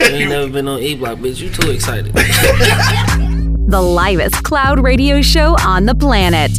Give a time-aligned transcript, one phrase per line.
[0.00, 1.40] You ain't never been on E Block, bitch.
[1.40, 2.14] You too excited.
[3.66, 6.52] The livest cloud radio show on the planet.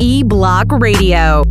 [0.00, 1.44] E Block Radio.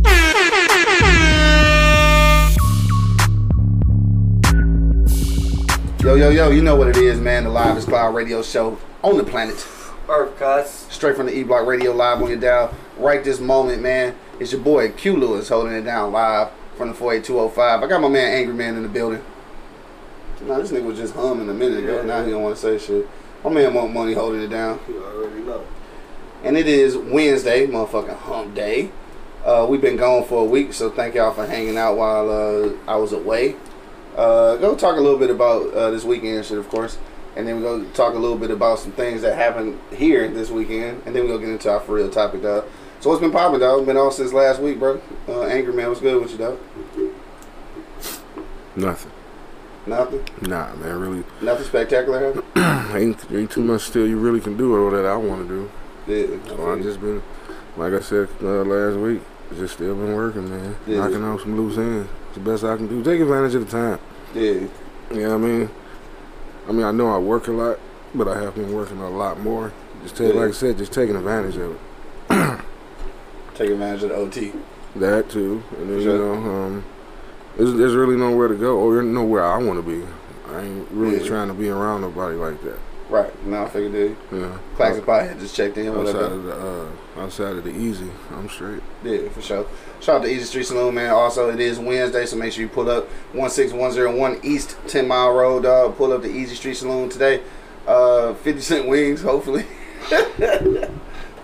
[6.02, 7.44] Yo, yo, yo, you know what it is, man.
[7.44, 9.66] The livest Cloud radio show on the planet.
[10.08, 10.86] Earth cuts.
[10.94, 12.74] Straight from the E Block Radio live on your dial.
[12.96, 14.14] Right this moment, man.
[14.38, 17.82] It's your boy Q Lewis holding it down live from the 48205.
[17.82, 19.22] I got my man Angry Man in the building.
[20.42, 21.96] Nah, this nigga was just humming a minute ago.
[21.96, 22.02] Yeah.
[22.02, 23.08] Now he don't want to say shit.
[23.44, 24.80] My man Monk Money holding it down.
[24.88, 25.66] You already know.
[26.42, 28.90] And it is Wednesday, motherfucking hump day.
[29.44, 32.72] Uh, we've been gone for a week, so thank y'all for hanging out while uh,
[32.86, 33.56] I was away.
[34.16, 36.98] Uh, go talk a little bit about uh, this weekend shit, of course.
[37.36, 40.50] And then we go talk a little bit about some things that happened here this
[40.50, 41.02] weekend.
[41.06, 42.64] And then we go get into our for real topic, dog.
[43.00, 43.86] So what's been popping, dog?
[43.86, 45.00] Been off since last week, bro.
[45.28, 46.58] Uh, Angry Man, what's good with you, dog?
[48.76, 49.12] Nothing.
[49.90, 50.24] Nothing?
[50.42, 51.24] Nah, man, really.
[51.42, 52.42] Nothing spectacular.
[52.94, 55.70] Ain't, ain't too much still you really can do or that I want to do.
[56.06, 56.48] Yeah.
[56.48, 57.22] So I just been,
[57.76, 59.20] like I said uh, last week,
[59.56, 60.76] just still been working, man.
[60.86, 60.98] Yeah.
[60.98, 62.08] Knocking out some loose ends.
[62.28, 63.02] It's the best I can do.
[63.02, 63.98] Take advantage of the time.
[64.34, 64.42] Yeah.
[64.42, 64.70] You
[65.10, 65.70] know what I mean?
[66.68, 67.78] I mean, I know I work a lot,
[68.14, 69.72] but I have been working a lot more.
[70.02, 70.40] Just take, Yeah.
[70.40, 71.80] like I said, just taking advantage of it.
[73.54, 74.52] Take advantage of the OT.
[74.96, 76.84] That too, and then you know, um,
[77.60, 80.02] there's, there's really nowhere to go, or nowhere I want to be.
[80.50, 81.26] I ain't really Yeah.
[81.28, 82.78] trying to be around nobody like that.
[83.10, 83.46] Right.
[83.46, 85.88] Now I figured know, Classic Pie had just checked in.
[85.88, 86.32] Outside dog?
[86.32, 88.82] of the uh, outside of the easy, I'm straight.
[89.02, 89.66] Yeah, for sure.
[90.00, 91.10] Shout out to Easy Street Saloon, man.
[91.10, 95.64] Also, it is Wednesday, so make sure you pull up 16101 East 10 Mile Road,
[95.64, 95.96] dog.
[95.96, 97.42] Pull up the Easy Street Saloon today.
[97.86, 99.64] Uh, 50 cent wings, hopefully.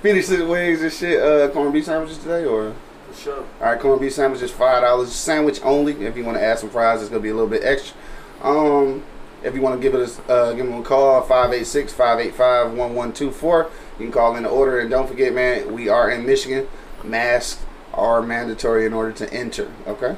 [0.03, 1.20] 50 cent wings and shit.
[1.20, 2.75] Uh, corned beef sandwiches today, or?
[3.14, 3.44] Sure.
[3.60, 5.06] All right, corned beef sandwiches, $5.
[5.06, 5.92] Sandwich only.
[6.04, 7.96] If you want to add some fries, it's to be a little bit extra.
[8.42, 9.04] Um,
[9.42, 13.70] if you want to give us, uh, give them a call, 586-585-1124.
[13.98, 14.80] You can call in the order.
[14.80, 16.66] And don't forget, man, we are in Michigan.
[17.04, 19.70] Masks are mandatory in order to enter.
[19.86, 20.16] Okay.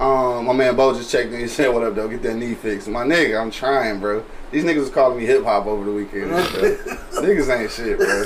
[0.00, 1.40] Um, my man Bo just checked in.
[1.40, 2.08] He said, "What up, though?
[2.08, 4.24] Get that knee fixed." My nigga, I'm trying, bro.
[4.50, 6.30] These niggas was calling me hip hop over the weekend.
[6.30, 6.40] bro.
[7.22, 8.24] niggas ain't shit, bro.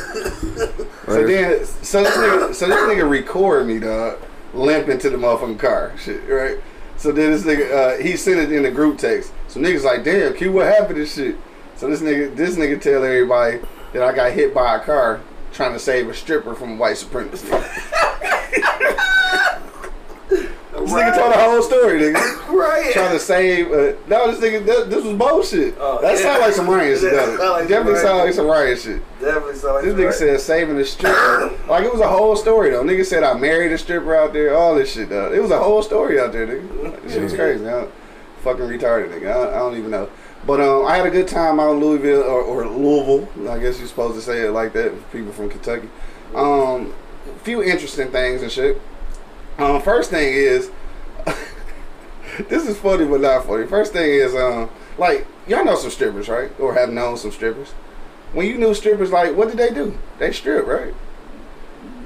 [1.06, 4.20] So then, so this nigga, so this nigga record me, dog,
[4.54, 6.58] limping to the motherfucking car, shit, right?
[6.96, 9.32] So then this nigga, uh, he sent it in the group text.
[9.48, 11.36] So niggas like, damn, Q, what happened to shit?
[11.74, 13.58] So this nigga, this nigga tell everybody
[13.92, 15.20] that I got hit by a car
[15.52, 17.50] trying to save a stripper from a white supremacist.
[20.84, 22.48] This nigga told the whole story, nigga.
[22.54, 22.92] Right.
[22.92, 23.66] Trying to save.
[23.72, 25.74] Uh, no, this nigga, this, this was bullshit.
[25.78, 26.22] Oh, that yeah.
[26.22, 27.12] sound like some Ryan shit.
[27.12, 27.36] That though.
[27.36, 29.20] sound like Definitely some sound Ryan like some Ryan shit.
[29.20, 30.14] Definitely sound like This nigga right.
[30.14, 31.58] said saving the stripper.
[31.68, 32.84] like it was a whole story though.
[32.84, 34.54] Nigga said I married a stripper out there.
[34.56, 35.32] All this shit though.
[35.32, 37.02] It was a whole story out there, nigga.
[37.02, 37.68] This shit was crazy.
[37.68, 37.88] I,
[38.42, 39.32] fucking retarded, nigga.
[39.32, 40.08] I, I don't even know.
[40.46, 43.50] But um, I had a good time out in Louisville or, or Louisville.
[43.50, 44.92] I guess you're supposed to say it like that.
[45.10, 45.88] People from Kentucky.
[46.34, 46.92] Um,
[47.26, 48.80] a few interesting things and shit.
[49.58, 50.70] Um, first thing is,
[52.48, 53.66] this is funny but not funny.
[53.66, 56.50] First thing is, um, like y'all know some strippers, right?
[56.58, 57.70] Or have known some strippers.
[58.32, 59.96] When you knew strippers, like what did they do?
[60.18, 60.94] They strip, right?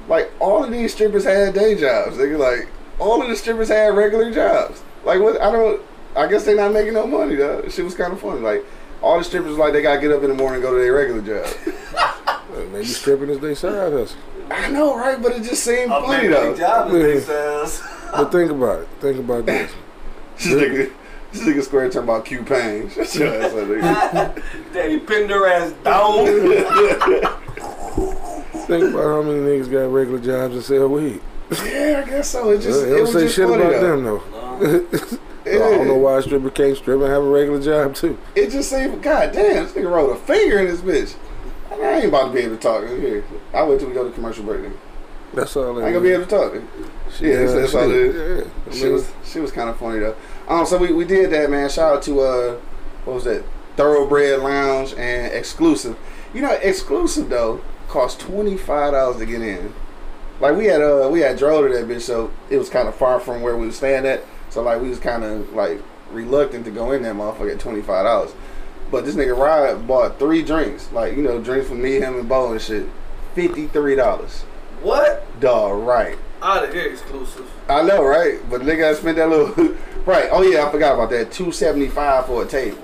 [0.07, 2.17] Like all of these strippers had day jobs.
[2.17, 2.67] They like
[2.99, 4.81] all of the strippers had regular jobs.
[5.03, 5.41] Like what?
[5.41, 5.81] I don't.
[6.15, 7.67] I guess they not making no money though.
[7.69, 8.41] Shit was kind of funny.
[8.41, 8.65] Like
[9.01, 10.93] all the strippers, like they gotta get up in the morning and go to their
[10.93, 11.55] regular job.
[12.71, 14.17] maybe stripping is they side hustle.
[14.51, 15.21] I know, right?
[15.21, 16.53] But it just seemed I'm funny though.
[16.53, 17.07] a job of Yeah.
[17.07, 17.81] themselves.
[18.11, 18.87] But think about it.
[18.99, 19.71] Think about this.
[20.39, 20.91] This nigga,
[21.33, 22.89] this nigga square talking about Q Pain.
[22.95, 24.43] Shut your ass up, nigga.
[24.73, 26.25] They pinned their ass down.
[28.67, 31.21] Think about how many niggas got regular jobs and sell weed.
[31.65, 32.51] Yeah, I guess so.
[32.51, 33.97] It just uh, they it don't say just shit funny about though.
[33.97, 35.19] them though.
[35.45, 38.17] I don't know why a stripper can't strip and have a regular job too.
[38.35, 41.15] It just seemed, god damn, this nigga rolled a finger in this bitch.
[41.79, 43.23] I, ain't about to be able to talk here.
[43.53, 44.61] I wait till we go to commercial break.
[44.61, 44.77] Nigga.
[45.33, 45.79] That's all.
[45.79, 46.53] I ain't gonna be able to talk.
[46.53, 46.67] Nigga.
[47.19, 48.47] Yeah, that's, that's all it is.
[48.67, 48.73] Yeah.
[48.73, 50.15] She was she was kind of funny though.
[50.47, 51.69] Um, so we, we did that, man.
[51.69, 52.59] Shout out to uh,
[53.05, 53.43] what was that?
[53.75, 55.97] Thoroughbred Lounge and Exclusive.
[56.33, 59.73] You know, Exclusive though cost twenty five dollars to get in.
[60.39, 62.95] Like we had uh we had drove to that bitch, so it was kind of
[62.95, 64.23] far from where we was staying at.
[64.49, 65.81] So like we was kind of like
[66.11, 68.31] reluctant to go in that motherfucker at twenty five dollars.
[68.91, 72.29] But this nigga Rod bought three drinks, like you know drinks for me, him, and
[72.29, 72.87] Bo and shit.
[73.35, 74.41] Fifty three dollars.
[74.81, 75.25] what?
[75.39, 76.17] Dog, right?
[76.41, 77.49] Out of here exclusive.
[77.67, 78.39] I know, right?
[78.49, 79.75] But nigga, I spent that little
[80.05, 80.29] right.
[80.31, 81.31] Oh yeah, I forgot about that.
[81.31, 82.81] Two seventy five for a table.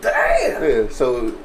[0.00, 0.62] Damn.
[0.62, 1.36] Yeah, so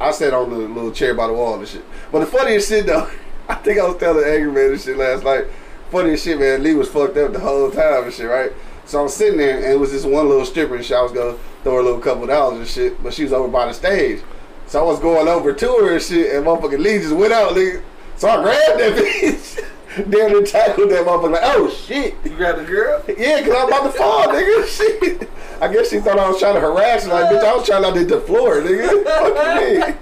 [0.00, 1.84] I sat on the little chair by the wall and shit.
[2.10, 3.08] But the funniest shit though,
[3.48, 5.44] I think I was telling Angry Man this shit last night.
[5.90, 6.62] Funniest shit, man.
[6.62, 8.52] Lee was fucked up the whole time and shit, right?
[8.88, 10.96] So I'm sitting there and it was this one little stripper and shit.
[10.96, 13.02] I was gonna throw her a little couple dollars and shit.
[13.02, 14.22] But she was over by the stage,
[14.66, 17.52] so I was going over to her and shit, and motherfucking Lee just went out,
[17.52, 17.82] nigga.
[18.16, 19.64] So I grabbed that bitch.
[20.08, 21.32] Damn near tackled that motherfucker.
[21.32, 22.14] Like, oh shit.
[22.24, 23.04] You grabbed the girl?
[23.08, 24.66] Yeah, cause I'm about to fall, nigga.
[25.00, 25.28] Shit.
[25.60, 27.12] I guess she thought I was trying to harass her.
[27.12, 29.04] Like, bitch, I was trying not to hit the floor, nigga.
[29.04, 29.96] Fuck you mean?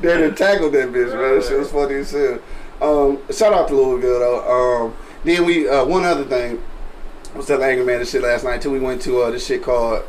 [0.00, 1.38] Then they tackled that bitch, man.
[1.38, 2.38] That shit was funny as hell.
[2.82, 4.84] Um, shout out to Louisville though.
[4.84, 6.62] Um, then we uh, one other thing.
[7.36, 8.70] Was telling Angry Man this shit last night too.
[8.70, 10.02] We went to uh, this shit called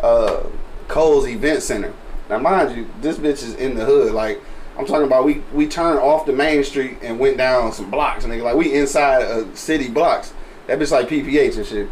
[0.00, 0.42] uh,
[0.88, 1.92] Cole's Event Center.
[2.28, 4.12] Now, mind you, this bitch is in the hood.
[4.12, 4.40] Like,
[4.76, 8.24] I'm talking about, we we turned off the main street and went down some blocks,
[8.24, 8.42] and nigga.
[8.42, 10.32] Like, we inside uh, city blocks.
[10.66, 11.88] That bitch like PPH and shit.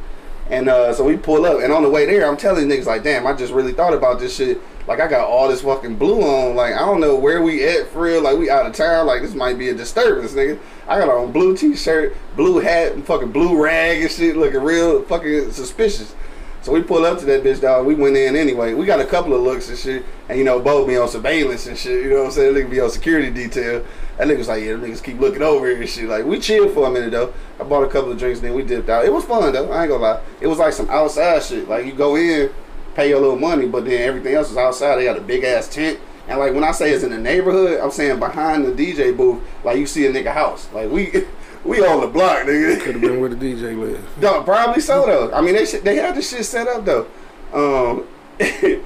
[0.49, 3.05] And uh, so we pull up, and on the way there, I'm telling niggas like,
[3.05, 4.61] damn, I just really thought about this shit.
[4.87, 6.57] Like, I got all this fucking blue on.
[6.57, 8.23] Like, I don't know where we at for real.
[8.23, 9.07] Like, we out of town.
[9.07, 10.59] Like, this might be a disturbance, nigga.
[10.89, 15.03] I got on blue t-shirt, blue hat, and fucking blue rag and shit, looking real
[15.05, 16.15] fucking suspicious.
[16.63, 17.87] So we pull up to that bitch, dog.
[17.87, 18.75] We went in anyway.
[18.75, 20.05] We got a couple of looks and shit.
[20.29, 22.05] And, you know, Bo be on surveillance and shit.
[22.05, 22.53] You know what I'm saying?
[22.53, 23.85] That nigga be on security detail.
[24.19, 26.07] That nigga was like, yeah, niggas keep looking over here and shit.
[26.07, 27.33] Like, we chilled for a minute, though.
[27.59, 29.07] I bought a couple of drinks, then we dipped out.
[29.07, 29.71] It was fun, though.
[29.71, 30.21] I ain't gonna lie.
[30.43, 31.67] It was like some outside shit.
[31.67, 32.51] Like, you go in,
[32.95, 34.97] pay your little money, but then everything else is outside.
[34.97, 35.99] They got a big-ass tent.
[36.29, 39.43] And, like, when I say it's in the neighborhood, I'm saying behind the DJ booth,
[39.65, 40.69] like, you see a nigga house.
[40.73, 41.25] Like, we...
[41.63, 42.81] We on the block, nigga.
[42.81, 44.03] Could have been where the DJ live.
[44.21, 45.31] Dog, probably so though.
[45.31, 47.07] I mean, they should, they had the shit set up though.
[47.53, 48.07] Um,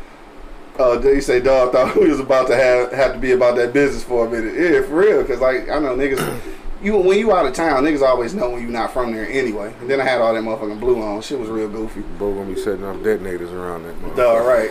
[0.78, 3.72] uh, they say dog thought we was about to have have to be about that
[3.72, 4.54] business for a minute.
[4.54, 5.24] Yeah, for real.
[5.24, 6.40] Cause like I know niggas,
[6.84, 9.74] you when you out of town, niggas always know when you not from there anyway.
[9.80, 11.20] And then I had all that motherfucking blue on.
[11.22, 12.00] Shit was real goofy.
[12.18, 14.16] Bo gonna be setting up detonators around that motherfucker.
[14.16, 14.70] Dog, right.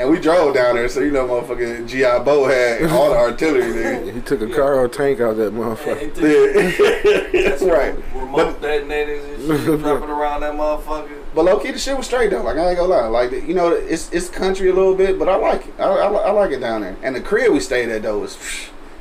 [0.00, 3.62] And we drove down there, so you know, motherfucking GI Bo had all the artillery,
[3.72, 4.12] nigga.
[4.14, 6.00] He took a car or tank out that motherfucker.
[6.00, 7.94] he took Yeah, that's right.
[8.12, 11.20] remote detonators and shit dropping around that motherfucker.
[11.32, 12.42] But low key, the shit was straight though.
[12.42, 15.28] Like I ain't gonna lie, like you know, it's it's country a little bit, but
[15.28, 15.74] I like it.
[15.78, 16.96] I, I, I like it down there.
[17.04, 18.36] And the crib we stayed at though was,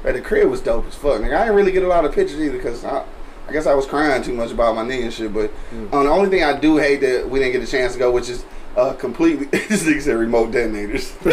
[0.03, 1.21] man, the crib was dope as fuck.
[1.21, 3.05] Nigga, I didn't really get a lot of pictures either because I,
[3.47, 5.33] I guess I was crying too much about my knee and shit.
[5.33, 7.99] But um, the only thing I do hate that we didn't get a chance to
[7.99, 8.45] go, which is
[8.75, 11.11] uh, completely this nigga said remote detonators.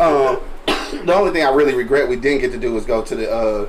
[0.00, 0.40] um,
[1.06, 3.30] the only thing I really regret we didn't get to do was go to the
[3.30, 3.68] uh,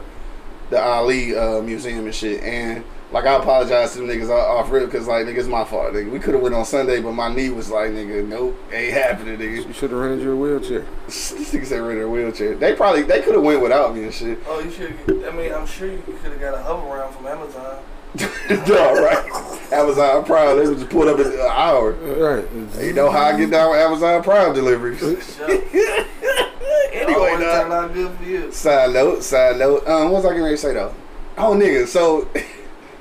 [0.70, 2.42] the Ali uh, museum and shit.
[2.42, 5.66] And like I apologize to them niggas off off rip because like nigga it's my
[5.66, 5.94] fault.
[5.94, 6.10] Nigga.
[6.10, 9.38] We could have went on Sunday, but my knee was like nigga, nope, ain't happening,
[9.38, 9.68] nigga.
[9.68, 10.86] You should have rented your wheelchair.
[11.06, 12.56] this nigga said rent a wheelchair.
[12.56, 14.40] They probably they could have went without me and shit.
[14.48, 14.92] Oh, you should.
[14.92, 15.34] Have.
[15.34, 17.84] I mean, I'm sure you could have got a hover round from Amazon.
[18.20, 20.58] All right, Amazon Prime.
[20.58, 21.92] They would just pulled up in an hour.
[21.94, 22.46] Right.
[22.84, 25.00] You know how I get down with Amazon Prime deliveries.
[25.00, 25.50] Sure.
[26.92, 27.62] anyway, Always dog.
[27.62, 28.52] turned out good for you.
[28.52, 29.88] Side note, side note.
[29.88, 30.94] Um, what was I getting ready to say though?
[31.38, 31.88] Oh, nigga.
[31.88, 32.28] So,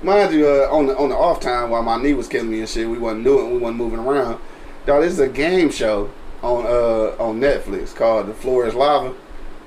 [0.02, 2.61] mind you, uh, on the on the off time while my knee was killing me
[2.61, 4.41] and shit, we wasn't doing, we wasn't moving around.
[4.87, 6.11] Dog, this is a game show
[6.43, 9.14] on uh on Netflix called The Floor Is Lava.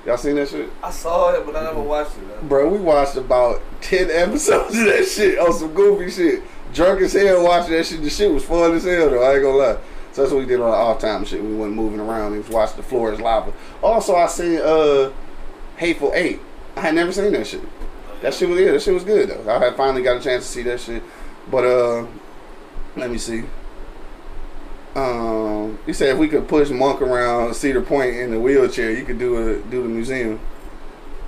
[0.04, 0.68] Y'all seen that shit?
[0.82, 2.28] I saw it, but I never watched it.
[2.28, 2.46] Though.
[2.46, 6.42] Bro, we watched about ten episodes of that shit on some goofy shit.
[6.74, 8.02] Drunk as hell watching that shit.
[8.02, 9.22] The shit was fun as hell though.
[9.22, 9.78] I ain't gonna lie.
[10.12, 11.42] So that's what we did on the off time shit.
[11.42, 12.32] We wasn't moving around.
[12.32, 13.52] We was watching The Floor Is Lava.
[13.82, 15.10] Also, I seen uh
[15.76, 16.40] Hateful Eight.
[16.76, 17.62] I had never seen that shit.
[18.24, 19.54] That shit was yeah, that shit was good though.
[19.54, 21.02] I had finally got a chance to see that shit.
[21.50, 22.06] But uh
[22.96, 23.44] let me see.
[24.96, 29.04] Um you said if we could push Monk around Cedar Point in the wheelchair, you
[29.04, 30.40] could do a do the museum.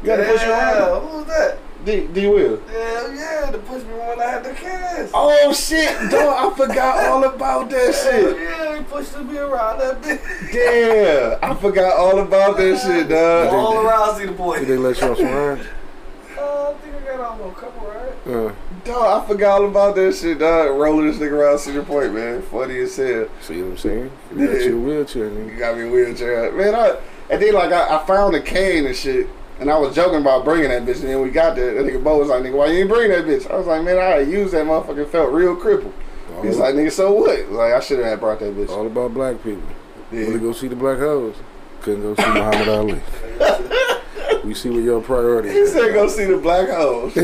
[0.01, 0.75] You gotta push him around.
[0.75, 1.59] Yeah, who was that?
[1.85, 2.63] D, D will.
[2.73, 5.13] Yeah, yeah, to push me when I had the cast.
[5.13, 6.55] Oh shit, dog!
[6.55, 8.41] I forgot all about that Hell shit.
[8.41, 10.51] yeah, he pushed me around that bitch.
[10.51, 13.53] Damn, I forgot all about that shit, dog.
[13.53, 14.61] All around see the boy.
[14.61, 15.67] Did they let you off some rides?
[16.39, 18.55] Uh, I think I got couple, right?
[18.85, 20.79] Dog, I forgot all about that shit, dog.
[20.79, 22.43] Rolling this nigga around Cedar Point, man.
[22.43, 23.29] Funny as hell.
[23.41, 24.11] see what I'm saying?
[24.35, 26.53] You got your wheelchair, You got me a wheelchair.
[26.53, 26.97] Man, I,
[27.31, 29.29] and then like I, I found a cane and shit.
[29.59, 31.83] And I was joking about bringing that bitch, and then we got there.
[31.83, 33.83] That nigga Bo was like, "Nigga, why you ain't bring that bitch?" I was like,
[33.83, 35.09] "Man, I used that motherfucker.
[35.09, 35.95] Felt real crippled."
[36.43, 38.69] He's like, "Nigga, so what?" Like, I should have brought that bitch.
[38.69, 39.63] all about black people.
[40.13, 40.25] Yeah.
[40.25, 41.37] Want to go see the black hoes?
[41.81, 43.01] Couldn't go see Muhammad Ali.
[44.47, 45.53] we see what your priorities.
[45.53, 45.67] He are.
[45.67, 47.15] said, "Go see the black hoes."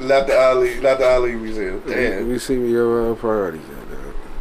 [0.00, 1.82] not the Ali, not the Ali Museum.
[1.86, 2.28] Damn.
[2.28, 3.80] We see what your uh, priorities are.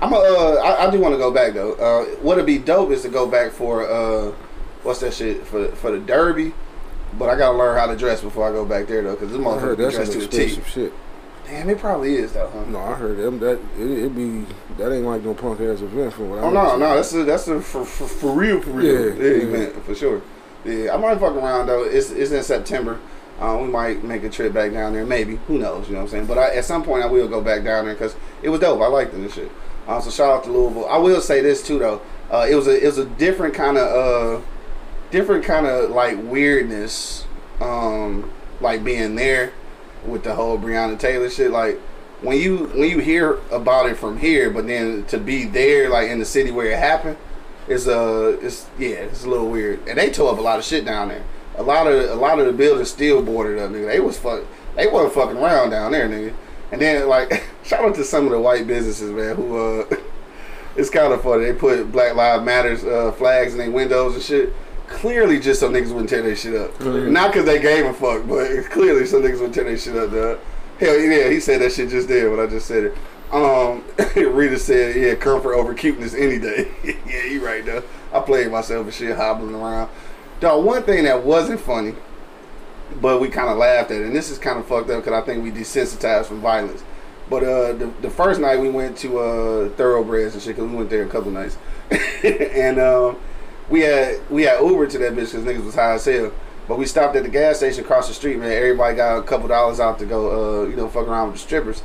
[0.01, 1.73] I'm a, uh, I, I do want to go back though.
[1.73, 4.31] Uh, what'd be dope is to go back for uh,
[4.83, 6.53] what's that shit for for the Derby.
[7.17, 9.41] But I gotta learn how to dress before I go back there though, because this
[9.41, 10.43] motherfucker that's dressed to a T.
[10.43, 10.93] expensive shit.
[11.45, 12.63] Damn, it probably is though, huh?
[12.65, 14.45] No, I heard them that it, it be
[14.77, 17.23] that ain't like no punk ass event from what I Oh no, no, that's a
[17.23, 19.15] that's a for, for, for real, for real.
[19.17, 19.79] Yeah, Yeah, yeah.
[19.81, 20.21] for sure.
[20.65, 21.83] Yeah, I might fuck around though.
[21.83, 22.99] It's it's in September.
[23.39, 25.37] Uh, we might make a trip back down there, maybe.
[25.47, 25.87] Who knows?
[25.87, 26.25] You know what I'm saying?
[26.25, 28.81] But I, at some point, I will go back down there because it was dope.
[28.81, 29.49] I liked it and shit.
[29.87, 30.87] Uh, so shout out to Louisville.
[30.87, 32.01] I will say this too though.
[32.29, 34.45] Uh, it was a it was a different kind of uh,
[35.09, 37.25] different kind of like weirdness,
[37.61, 38.29] um,
[38.61, 39.53] like being there
[40.05, 41.51] with the whole Breonna Taylor shit.
[41.51, 41.79] Like
[42.21, 46.09] when you when you hear about it from here, but then to be there, like
[46.09, 47.17] in the city where it happened,
[47.69, 49.87] is uh, it's yeah, it's a little weird.
[49.87, 51.23] And they tore up a lot of shit down there.
[51.57, 53.87] A lot of a lot of the buildings still boarded up, nigga.
[53.87, 54.43] They was fuck,
[54.75, 56.33] they wasn't fucking around down there, nigga.
[56.71, 57.31] And then like,
[57.63, 59.85] shout out to some of the white businesses, man, who uh,
[60.75, 61.45] it's kind of funny.
[61.45, 64.53] They put Black Lives Matters uh, flags in their windows and shit.
[64.87, 66.79] Clearly, just some niggas wouldn't tear their shit up.
[66.81, 70.11] Not because they gave a fuck, but clearly, some niggas wouldn't tear their shit up,
[70.11, 70.39] dog.
[70.79, 72.97] Hell yeah, he said that shit just there when I just said it.
[73.31, 73.83] Um,
[74.15, 76.71] Rita said, yeah, comfort over cuteness any day.
[77.05, 77.83] yeah, you right though.
[78.11, 79.89] I played myself and shit, hobbling around.
[80.39, 81.93] Dog, one thing that wasn't funny,
[83.01, 85.21] but we kind of laughed at it, and this is kind of fucked up because
[85.21, 86.83] I think we desensitized from violence.
[87.29, 90.75] But uh, the, the first night we went to uh, Thoroughbreds and shit, because we
[90.75, 91.57] went there a couple nights,
[92.23, 93.17] and um,
[93.69, 96.31] we had we had Uber to that bitch because niggas was high as hell.
[96.67, 98.51] But we stopped at the gas station across the street, man.
[98.51, 101.41] Everybody got a couple dollars out to go, uh, you know, fuck around with the
[101.41, 101.81] strippers.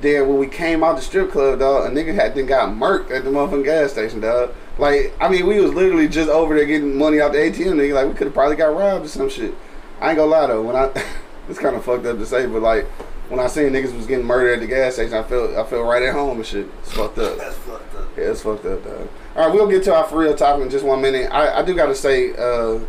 [0.00, 3.10] Then when we came out the strip club, dog, a nigga had then got murked
[3.10, 4.52] at the motherfucking gas station, dog.
[4.78, 7.94] Like, I mean, we was literally just over there getting money out the ATM, nigga.
[7.94, 9.54] Like, we could have probably got robbed or some shit.
[10.00, 10.90] I ain't gonna lie though, when I,
[11.48, 12.86] it's kind of fucked up to say, but like,
[13.28, 15.86] when I seen niggas was getting murdered at the gas station, I felt I felt
[15.86, 16.68] right at home and shit.
[16.82, 17.38] It's fucked up.
[17.38, 18.08] That's fucked up.
[18.16, 19.08] Yeah, it's fucked up, dog.
[19.34, 21.30] All right, we'll get to our for real topic in just one minute.
[21.32, 22.80] I, I do gotta say, uh,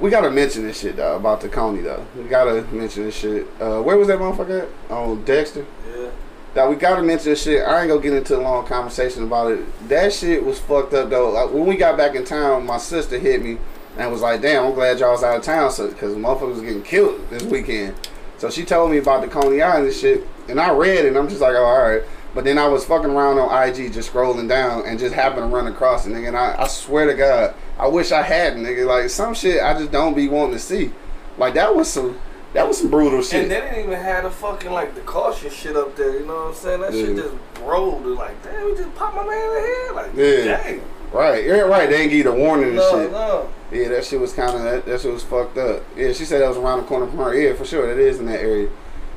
[0.00, 2.04] we gotta mention this shit, though about the Coney, though.
[2.16, 3.46] We gotta mention this shit.
[3.60, 4.90] Uh, where was that motherfucker at?
[4.90, 5.66] On Dexter?
[5.96, 6.10] Yeah.
[6.54, 7.66] That we gotta mention this shit.
[7.66, 9.88] I ain't gonna get into a long conversation about it.
[9.88, 11.30] That shit was fucked up though.
[11.30, 13.58] Like, when we got back in town, my sister hit me
[13.96, 16.60] and was like, "Damn, I'm glad y'all was out of town, so because motherfuckers was
[16.60, 17.94] getting killed this weekend."
[18.38, 21.08] So she told me about the Coney Island and shit, and I read it.
[21.08, 22.02] and I'm just like, "Oh, all right."
[22.38, 25.56] But then I was fucking around on IG, just scrolling down, and just happened to
[25.56, 26.28] run across it, nigga.
[26.28, 28.86] And I, I swear to God, I wish I hadn't, nigga.
[28.86, 30.92] Like some shit, I just don't be wanting to see.
[31.36, 32.16] Like that was some,
[32.52, 33.42] that was some brutal shit.
[33.42, 36.20] And they didn't even have the fucking like the caution shit up there.
[36.20, 36.80] You know what I'm saying?
[36.82, 38.06] That shit just rolled.
[38.06, 39.94] Like, damn, we just popped my man in the head.
[39.96, 40.62] Like, Yeah.
[40.62, 40.82] dang.
[41.12, 41.90] Right, yeah, right.
[41.90, 43.10] They ain't give you the warning and No, shit.
[43.10, 43.48] no.
[43.72, 45.82] Yeah, that shit was kind of that, that shit was fucked up.
[45.96, 47.34] Yeah, she said that was around the corner from her.
[47.34, 48.68] Yeah, for sure, that is in that area.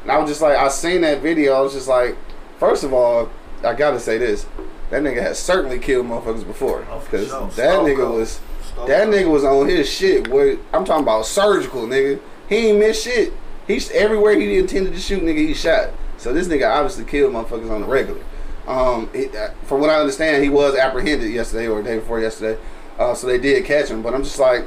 [0.01, 1.53] And I was just like, I seen that video.
[1.53, 2.17] I was just like,
[2.61, 3.29] first of all,
[3.63, 4.45] I gotta say this:
[4.91, 6.85] that nigga has certainly killed motherfuckers before.
[6.91, 7.47] Oh, Because sure.
[7.47, 8.19] that Stone nigga Cold.
[8.19, 9.15] was Stone that Cold.
[9.15, 10.27] nigga was on his shit.
[10.29, 12.19] Where I'm talking about surgical, nigga.
[12.47, 13.33] He ain't miss shit.
[13.67, 15.37] He's everywhere he intended to shoot, nigga.
[15.47, 15.89] He shot.
[16.17, 18.21] So this nigga obviously killed motherfuckers on the regular.
[18.67, 22.19] Um, it, uh, from what I understand, he was apprehended yesterday or the day before
[22.19, 22.61] yesterday.
[22.99, 24.01] Uh, so they did catch him.
[24.03, 24.65] But I'm just like,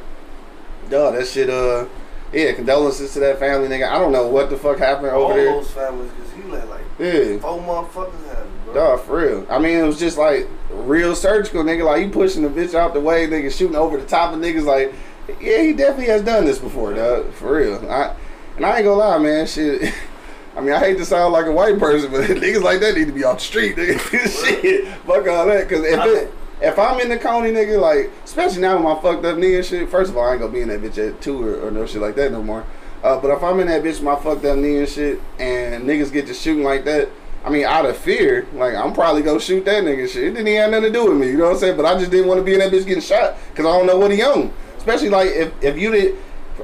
[0.91, 1.49] dog, that shit.
[1.51, 1.87] Uh,
[2.33, 3.89] yeah, condolences to that family, nigga.
[3.89, 5.53] I don't know what the fuck happened All over there.
[5.53, 6.11] those families,
[6.51, 7.39] let like Yeah.
[7.39, 8.75] four motherfuckers have it, bro.
[8.75, 9.47] Dog, for real.
[9.51, 11.85] I mean, it was just like real surgical, nigga.
[11.85, 14.65] Like, you pushing the bitch out the way, nigga, shooting over the top of niggas.
[14.65, 14.93] Like,
[15.41, 17.33] yeah, he definitely has done this before, dog.
[17.35, 17.91] For real.
[17.91, 18.15] I,
[18.57, 19.47] and I ain't gonna lie, man.
[19.47, 19.93] Shit.
[20.57, 23.07] I mean, I hate to sound like a white person, but niggas like that need
[23.07, 23.99] to be off the street, nigga.
[24.63, 24.87] shit.
[25.07, 25.69] Fuck all that.
[25.69, 26.33] Because if it,
[26.63, 29.65] if I'm in the county, nigga, like, especially now with my fucked up knee and
[29.65, 31.71] shit, first of all, I ain't gonna be in that bitch at two or, or
[31.73, 32.65] no shit like that no more.
[33.05, 36.11] Uh, but if I'm in that bitch my fucked up knee and shit, and niggas
[36.11, 37.11] get to shooting like that,
[37.45, 40.25] I mean, out of fear, like, I'm probably gonna shoot that nigga shit.
[40.25, 41.77] It didn't even have nothing to do with me, you know what I'm saying?
[41.77, 43.87] But I just didn't want to be in that bitch getting shot, because I don't
[43.87, 44.51] know what he on.
[44.79, 46.17] Especially, like, if, if you did,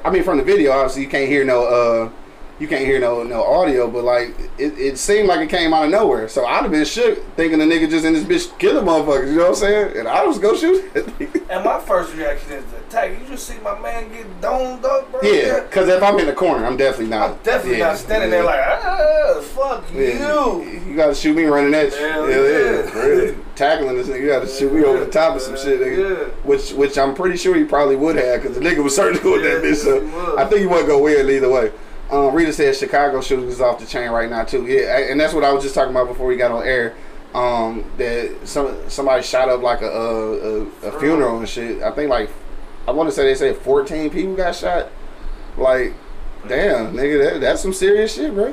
[0.03, 2.11] I mean, from the video, obviously, you can't hear no, uh,
[2.59, 5.87] you can't hear no no audio, but like it, it seemed like it came out
[5.87, 6.29] of nowhere.
[6.29, 9.29] So I'd have been shook thinking the nigga just in this bitch killing motherfuckers.
[9.29, 9.97] You know what I'm saying?
[9.97, 10.85] And I was go shoot.
[11.49, 15.21] And my first reaction is You just see my man get domed up, bro.
[15.23, 17.31] yeah, because if I'm in the corner, I'm definitely not.
[17.31, 18.37] I'm definitely yeah, not standing yeah.
[18.37, 20.81] there like, ah, fuck Yeah, you.
[20.89, 21.99] You gotta shoot me running at you.
[21.99, 22.91] Hell yeah, yeah, yeah.
[22.91, 23.37] for real.
[23.55, 26.19] Tackling this nigga, you gotta shoot me over the top of some shit, nigga.
[26.19, 26.25] Yeah.
[26.45, 29.43] Which, which I'm pretty sure he probably would have, because the nigga was surgical with
[29.43, 29.77] that bitch.
[29.77, 30.37] So.
[30.37, 31.73] I think he wasn't gonna win either way.
[32.11, 34.67] Um, Rita said Chicago shootings is off the chain right now too.
[34.67, 36.97] Yeah, and that's what I was just talking about before we got on air.
[37.35, 41.81] Um, that some somebody shot up like a a, a, a funeral and shit.
[41.83, 42.31] I think like
[42.91, 44.89] I want to say they said 14 people got shot.
[45.57, 45.95] Like,
[46.49, 48.53] damn, nigga, that, that's some serious shit, bro.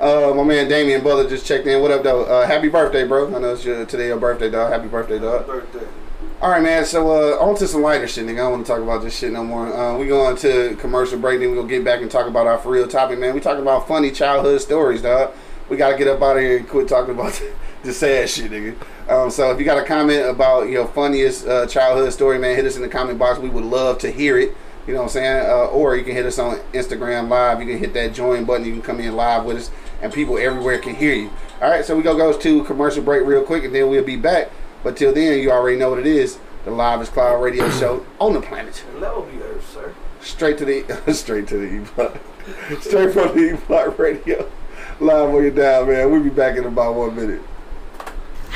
[0.00, 1.82] Uh, my man Damian Butler just checked in.
[1.82, 2.24] What up, though?
[2.24, 3.36] Uh, happy birthday, bro.
[3.36, 4.72] I know it's your, today your birthday, dog.
[4.72, 5.46] Happy birthday, dog.
[5.46, 5.86] Birthday.
[6.40, 6.86] All right, man.
[6.86, 8.32] So uh, on to some lighter shit, nigga.
[8.32, 9.66] I don't want to talk about this shit no more.
[9.66, 12.56] Uh, we going to commercial break, then we gonna get back and talk about our
[12.56, 13.34] for real topic, man.
[13.34, 15.34] We talking about funny childhood stories, dog.
[15.68, 17.40] We gotta get up out of here and quit talking about
[17.84, 18.74] the sad shit, nigga.
[19.08, 22.64] Um, so if you got a comment about your funniest uh, childhood story, man, hit
[22.64, 23.38] us in the comment box.
[23.38, 24.56] We would love to hear it.
[24.86, 25.46] You know what I'm saying?
[25.46, 27.60] Uh, or you can hit us on Instagram live.
[27.60, 28.66] You can hit that join button.
[28.66, 29.70] You can come in live with us,
[30.02, 31.30] and people everywhere can hear you.
[31.62, 34.16] All right, so we gonna go to commercial break real quick, and then we'll be
[34.16, 34.50] back
[34.82, 36.38] But till then, you already know what it is.
[36.64, 38.84] The Live is Cloud radio show on the planet.
[38.94, 39.94] Will be Earth, sir.
[40.20, 42.18] Straight to the straight to the E block.
[42.80, 44.50] Straight from the E block radio.
[45.00, 46.10] Live on your dial, man.
[46.10, 47.42] We'll be back in about one minute.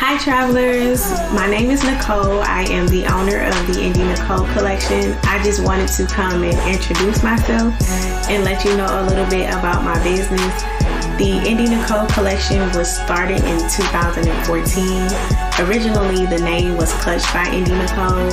[0.00, 1.02] Hi, travelers.
[1.34, 2.40] My name is Nicole.
[2.42, 5.10] I am the owner of the Indie Nicole collection.
[5.24, 7.74] I just wanted to come and introduce myself
[8.30, 10.62] and let you know a little bit about my business.
[11.18, 15.66] The Indie Nicole collection was started in 2014.
[15.66, 18.30] Originally, the name was Clutch by Indie Nicole.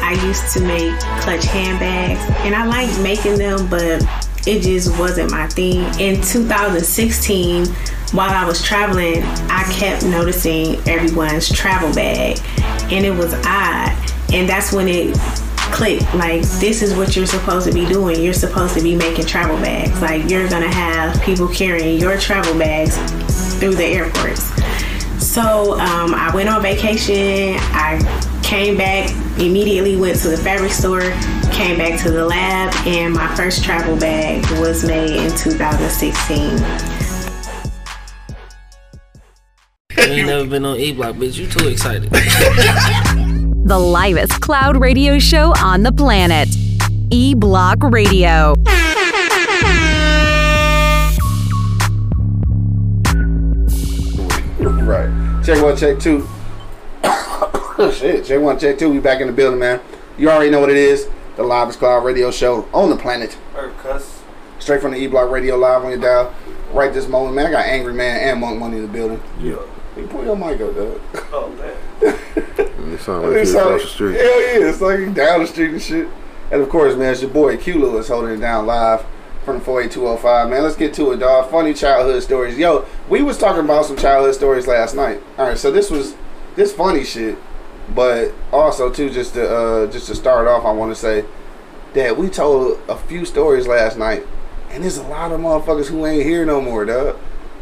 [0.00, 4.06] I used to make clutch handbags and I liked making them, but
[4.46, 5.80] it just wasn't my thing.
[6.00, 7.66] In 2016,
[8.12, 12.38] while I was traveling, I kept noticing everyone's travel bag,
[12.90, 13.94] and it was odd.
[14.32, 15.16] And that's when it
[15.70, 18.22] clicked like, this is what you're supposed to be doing.
[18.22, 20.00] You're supposed to be making travel bags.
[20.00, 22.96] Like, you're gonna have people carrying your travel bags
[23.58, 24.44] through the airports.
[25.22, 27.56] So, um, I went on vacation.
[27.72, 27.98] I
[28.42, 31.12] came back, immediately went to the fabric store,
[31.58, 36.56] came back to the lab, and my first travel bag was made in 2016.
[39.90, 41.36] You ain't never been on E Block, bitch.
[41.36, 42.10] You too excited.
[43.68, 46.48] The livest cloud radio show on the planet.
[47.10, 48.54] E Block Radio.
[54.86, 55.42] Right.
[55.44, 56.26] Check one, check two.
[57.92, 58.88] Shit, check one, check two.
[58.88, 59.82] We back in the building, man.
[60.16, 61.10] You already know what it is.
[61.38, 63.38] The Live is Cloud radio show on the planet.
[63.54, 64.22] Earth, cuss.
[64.58, 66.34] Straight from the E Block Radio live on your dial.
[66.72, 67.46] Right this moment, man.
[67.46, 69.22] I got Angry Man and Monk Money in the building.
[69.40, 69.54] Yeah.
[69.94, 71.00] Hey, pull your mic up, dog.
[71.32, 71.76] Oh, man.
[72.92, 74.16] It sounds like It's you like- across the street.
[74.16, 76.08] Hell yeah, it's like you down the street and shit.
[76.50, 79.06] And of course, man, it's your boy Q Lewis holding it down live
[79.44, 80.50] from the 48205.
[80.50, 81.50] Man, let's get to it, dog.
[81.52, 82.58] Funny childhood stories.
[82.58, 85.22] Yo, we was talking about some childhood stories last night.
[85.38, 86.16] All right, so this was
[86.56, 87.38] this funny shit,
[87.94, 91.24] but also too just to uh, just to start off, I want to say
[91.94, 94.26] that we told a few stories last night,
[94.70, 97.16] and there's a lot of motherfuckers who ain't here no more, dog.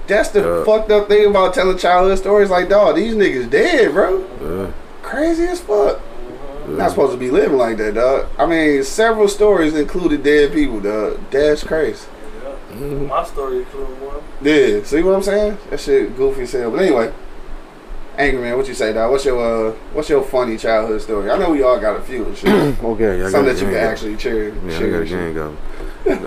[0.07, 0.65] That's the Yeah.
[0.65, 2.49] fucked up thing about telling childhood stories.
[2.51, 4.25] Like, dog, these niggas dead, bro.
[4.41, 4.73] Yeah.
[5.03, 6.01] Crazy as fuck.
[6.69, 8.27] Not supposed to be living like that, dog.
[8.39, 11.19] I mean, several stories included dead people, dog.
[11.31, 12.07] That's crazy.
[12.75, 12.85] Yeah.
[12.85, 14.17] My story included one.
[14.43, 15.59] Yeah, see what I'm saying?
[15.71, 16.71] That shit goofy as hell.
[16.73, 17.13] But anyway,
[18.19, 19.11] Angry Man, what you say, dog?
[19.11, 21.31] What's your uh, what's your funny childhood story?
[21.31, 22.79] I know we all got a few and shit.
[22.83, 24.55] Okay, I Some got that you can actually cheer.
[24.67, 25.57] Yeah, I got a gang.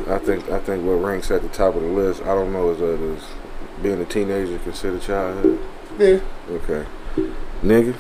[0.08, 2.22] I think I think what ranks at the top of the list.
[2.22, 3.24] I don't know is is
[3.82, 5.60] being a teenager considered childhood.
[5.98, 6.20] Yeah.
[6.52, 6.86] Okay,
[7.64, 7.96] nigga.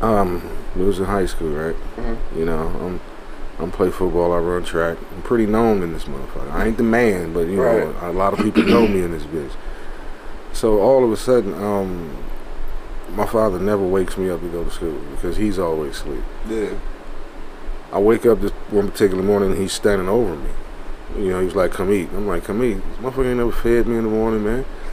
[0.00, 0.42] Um,
[0.74, 1.76] we was in high school, right?
[1.96, 2.16] Mhm.
[2.36, 3.00] You know, I'm
[3.60, 4.32] I'm play football.
[4.32, 4.96] I run track.
[5.14, 6.50] I'm pretty known in this motherfucker.
[6.52, 7.84] I ain't the man, but you Right.
[8.02, 9.52] know, a lot of people know me in this bitch.
[10.52, 12.10] So all of a sudden, um,
[13.10, 16.22] my father never wakes me up to go to school because he's always asleep.
[16.48, 16.78] Yeah.
[17.92, 20.50] I wake up this one particular morning and he's standing over me.
[21.16, 23.52] You know, he was like, "Come eat." I'm like, "Come eat." This motherfucker ain't never
[23.52, 24.64] fed me in the morning, man.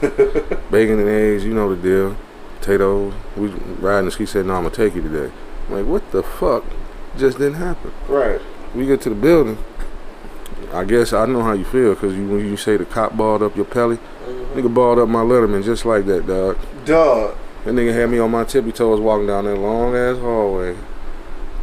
[0.70, 2.16] Bacon and eggs, you know the deal.
[2.58, 3.12] Potatoes.
[3.36, 4.10] We riding.
[4.10, 5.30] He said, "No, I'm gonna take you today."
[5.68, 6.64] I'm like, "What the fuck?"
[7.18, 7.92] Just didn't happen.
[8.08, 8.40] Right.
[8.74, 9.58] We get to the building.
[10.72, 13.42] I guess I know how you feel because you, when you say the cop balled
[13.42, 14.58] up your pelly, mm-hmm.
[14.58, 16.58] nigga balled up my Letterman just like that, dog.
[16.84, 17.36] Dog.
[17.66, 20.76] That nigga had me on my tippy toes walking down that long ass hallway.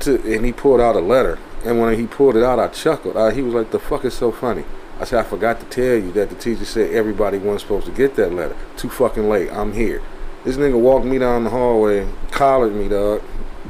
[0.02, 1.40] To, and he pulled out a letter.
[1.64, 3.16] And when he pulled it out, I chuckled.
[3.16, 4.66] I, he was like, "The fuck is so funny?"
[5.00, 7.94] I said, "I forgot to tell you that the teacher said everybody wasn't supposed to
[7.94, 8.56] get that letter.
[8.76, 9.50] Too fucking late.
[9.50, 10.02] I'm here."
[10.44, 13.22] This nigga walked me down the hallway, collared me, dog,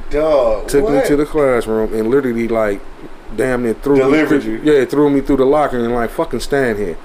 [0.10, 0.68] Dog.
[0.68, 0.94] took what?
[0.94, 2.82] me to the classroom, and literally like,
[3.36, 4.54] damn near threw Delivered me.
[4.54, 4.58] you.
[4.64, 6.98] Yeah, threw me through the locker and like, fucking stand here.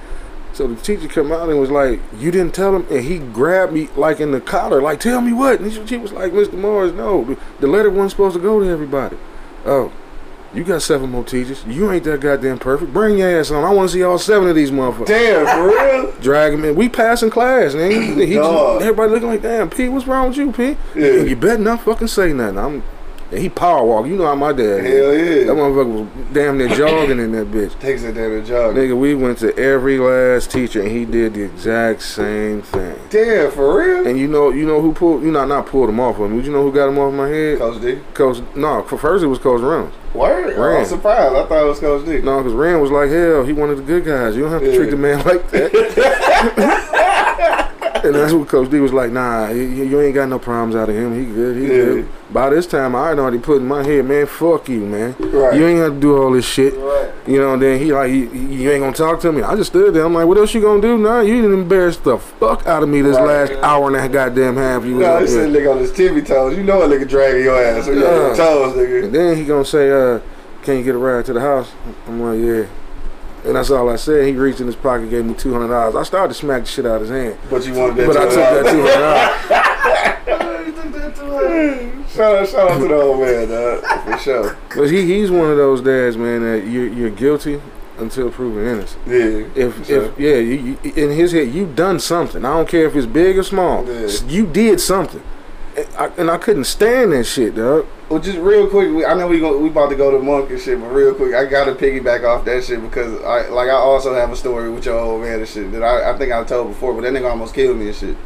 [0.53, 3.71] So the teacher come out and was like, "You didn't tell him," and he grabbed
[3.71, 6.53] me like in the collar, like, "Tell me what?" And she, was like, "Mr.
[6.53, 9.17] Morris, no, the, the letter wasn't supposed to go to everybody."
[9.65, 9.91] Oh,
[10.53, 11.63] you got seven more teachers.
[11.67, 12.91] You ain't that goddamn perfect.
[12.91, 13.63] Bring your ass on.
[13.63, 15.05] I want to see all seven of these motherfuckers.
[15.05, 16.11] Damn, for real?
[16.21, 16.75] Drag him in.
[16.75, 17.91] We passing class, man.
[17.91, 21.21] He, he just, everybody looking like, "Damn, P, what's wrong with you, P?" Yeah.
[21.23, 22.57] You better not fucking say nothing.
[22.57, 22.83] I'm.
[23.31, 24.07] And he power walk.
[24.07, 24.83] You know how my dad.
[24.83, 24.87] is.
[24.87, 25.43] Hell yeah.
[25.45, 27.79] That motherfucker was damn near jogging in that bitch.
[27.79, 28.73] Takes it damn the job.
[28.75, 32.97] Nigga, we went to every last teacher and he did the exact same thing.
[33.11, 34.07] Damn, for real?
[34.07, 36.37] And you know, you know who pulled, you know, not pulled him off of me.
[36.37, 37.59] but You know who got him off my head?
[37.59, 37.99] Coach D.
[38.15, 39.95] Coach, no, for first it was Coach Reynolds.
[40.15, 40.57] Word?
[40.79, 41.35] I'm surprised.
[41.35, 42.21] I thought it was Coach D.
[42.21, 44.35] No, because Rand was like, hell, he one of the good guys.
[44.35, 44.75] You don't have to Yeah.
[44.77, 46.89] treat the man like that.
[48.03, 50.89] and that's what Coach D was like, nah, you, you ain't got no problems out
[50.89, 51.17] of him.
[51.17, 51.67] He good, he Yeah.
[51.85, 52.09] good.
[52.31, 55.15] By this time, I had already put in my head, man, fuck you, man.
[55.19, 55.55] Right.
[55.57, 56.75] You ain't got to do all this shit.
[56.77, 57.09] Right.
[57.25, 59.41] You know, and then he like, you, you ain't gonna talk to me.
[59.41, 60.05] I just stood there.
[60.05, 60.97] I'm like, what else you gonna do?
[60.97, 63.49] Nah, you didn't embarrass the fuck out of me this Right.
[63.49, 64.85] last hour and a goddamn half.
[64.85, 65.47] You was up he here.
[65.47, 66.55] nigga on his tippy toes.
[66.55, 68.35] You know a nigga dragging your ass on your Yeah.
[68.35, 69.03] toes, nigga.
[69.05, 70.19] And then he gonna say, uh,
[70.63, 71.71] can you get a ride to the house?
[72.07, 72.65] I'm like, yeah.
[73.45, 74.25] And that's all I said.
[74.27, 75.95] He reached in his pocket, gave me two hundred dollars.
[75.95, 78.07] I started to smack the shit out of his hand, But you wanted that.
[78.07, 80.25] but I took that $200.
[80.25, 82.05] two hundred dollars.
[82.09, 83.83] Shout out, shout out to the old man, dog.
[84.03, 84.57] For sure.
[84.75, 87.61] But he he's one of those dads, man, that you're you're guilty
[87.97, 89.01] until proven innocent.
[89.07, 89.45] Yeah.
[89.55, 90.05] If sure.
[90.05, 92.43] if yeah, you, you, in his head, you done something.
[92.43, 93.85] I don't care if it's big or small.
[93.87, 94.07] Yeah.
[94.27, 95.38] You did something, and
[95.97, 97.85] I, and I couldn't stand that shit, dog.
[98.09, 100.49] Well, just real quick, we, I know we go, we about to go to Monk
[100.49, 103.73] and shit, but real quick, I gotta piggyback off that shit because I like I
[103.73, 106.43] also have a story with your old man and shit that I, I think I
[106.43, 108.17] told before, but that nigga almost killed me and shit.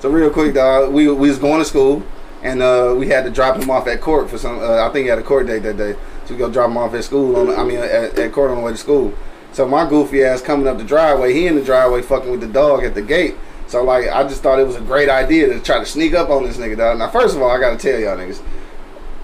[0.00, 2.02] So real quick, dog, we we was going to school
[2.44, 4.58] and uh, we had to drop him off at court for some.
[4.58, 5.94] Uh, I think he had a court date that day,
[6.26, 7.36] so we go drop him off at school.
[7.36, 9.14] On I mean at, at court on the way to school.
[9.52, 12.48] So my goofy ass coming up the driveway, he in the driveway fucking with the
[12.48, 13.34] dog at the gate.
[13.66, 16.30] So like I just thought it was a great idea to try to sneak up
[16.30, 16.98] on this nigga, dog.
[16.98, 18.40] Now first of all, I gotta tell y'all niggas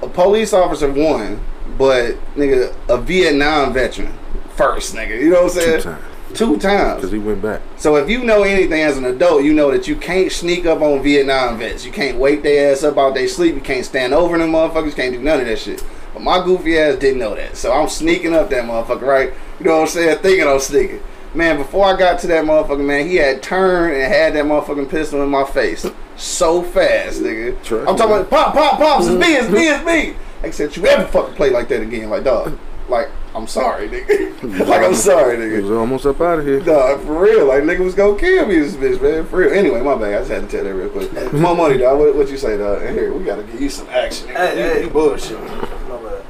[0.02, 1.40] a police officer won,
[1.78, 4.12] but nigga, a Vietnam veteran
[4.56, 5.20] first, nigga.
[5.20, 5.82] You know what I'm Two saying?
[5.82, 6.96] times Two times.
[6.96, 7.60] because he went back.
[7.76, 10.80] So if you know anything as an adult, you know that you can't sneak up
[10.80, 11.84] on Vietnam vets.
[11.84, 13.54] You can't wake their ass up out they sleep.
[13.56, 14.86] You can't stand over them motherfuckers.
[14.86, 15.82] You can't do none of that shit.
[16.14, 17.56] But my goofy ass didn't know that.
[17.56, 19.32] So I'm sneaking up that motherfucker, right?
[19.58, 20.18] You know what I'm saying?
[20.18, 21.00] Thinking I'm sneaking.
[21.32, 24.90] Man, before I got to that motherfucker, man, he had turned and had that motherfucking
[24.90, 25.86] pistol in my face
[26.20, 27.62] so fast, nigga.
[27.62, 28.20] Trust I'm talking me.
[28.22, 30.16] about pop, pop, pops, it's me, it's me, it's me.
[30.42, 32.08] Like said, you ever fucking play like that again?
[32.08, 34.66] Like, dog, like, I'm sorry, nigga.
[34.66, 35.62] like, I'm sorry, He nigga.
[35.64, 36.60] was almost up out of here.
[36.60, 37.46] Dog, for real.
[37.46, 39.26] Like, nigga was gonna kill me, this bitch, man.
[39.26, 39.52] For real.
[39.52, 40.14] Anyway, my bad.
[40.14, 41.12] I just had to tell that real quick.
[41.34, 41.98] my money, dog.
[41.98, 42.80] What, what you say, dog?
[42.80, 44.28] And here, we gotta give you some action.
[44.28, 44.36] Nigga.
[44.36, 44.84] Hey, you, hey.
[44.84, 45.38] you bullshit.
[45.38, 46.24] My bad.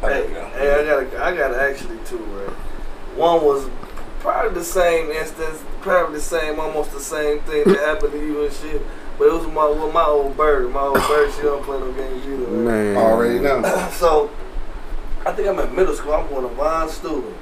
[0.00, 2.56] Hey, hey, I got a, I got a actually too, right?
[3.16, 3.68] One was
[4.20, 8.44] probably the same instance, probably the same, almost the same thing that happened to you
[8.44, 8.82] and shit.
[9.18, 10.72] But it was my with my old bird.
[10.72, 12.48] My old bird, she don't play no games either.
[12.48, 13.62] Man, already know.
[13.92, 14.30] so
[15.24, 16.14] I think I'm in middle school.
[16.14, 17.36] I'm going to Vine Student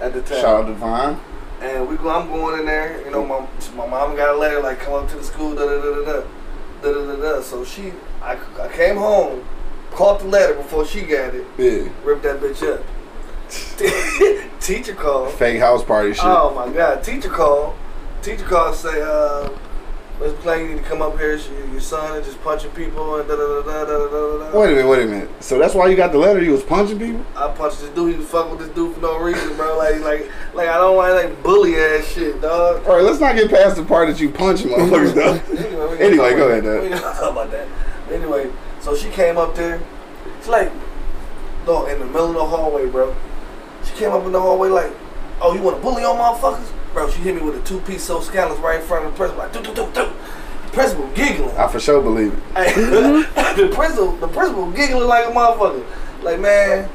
[0.00, 0.40] at the time.
[0.40, 1.20] Shout out to Vine.
[1.60, 2.10] And we go.
[2.10, 3.02] I'm going in there.
[3.04, 5.54] You know, my my mom got a letter like come up to the school.
[5.54, 6.22] Da da da da da
[6.82, 7.16] da da da.
[7.16, 7.42] da.
[7.42, 9.48] So she, I, I came home,
[9.92, 11.46] caught the letter before she got it.
[11.56, 11.88] Yeah.
[12.04, 12.84] Ripped that bitch up.
[14.60, 15.32] Teacher called.
[15.34, 16.24] Fake house party shit.
[16.24, 17.74] Oh my god, teacher called.
[18.22, 19.48] Teacher called say, uh,
[20.20, 21.36] Miss Plain, you need to come up here.
[21.36, 24.60] Your son is just punching people and da da da da da da da.
[24.60, 25.30] Wait a minute, wait a minute.
[25.42, 26.42] So that's why you got the letter?
[26.42, 27.24] You was punching people?
[27.36, 28.12] I punched this dude.
[28.12, 29.78] He was fucking with this dude for no reason, bro.
[29.78, 32.84] Like, like, like I don't want like bully ass shit, dog.
[32.84, 35.54] All right, let's not get past the part that you punching motherfuckers, though.
[35.56, 36.82] Anyway, Anyway, go ahead, Dad.
[36.82, 37.68] We gonna talk about that.
[38.10, 39.80] Anyway, so she came up there.
[40.40, 40.72] She's like,
[41.64, 43.14] dog, in the middle of the hallway, bro.
[43.84, 44.92] She came up in the hallway like,
[45.40, 46.70] oh, you want to bully on motherfuckers?
[46.92, 49.44] Bro, she hit me with a two-piece so scallops right in front of the principal,
[49.44, 50.10] like, do do do do.
[50.66, 51.56] The principal giggling.
[51.56, 53.26] I for sure believe it.
[53.58, 55.84] The principal, the principal giggling like a motherfucker.
[56.22, 56.88] Like, man,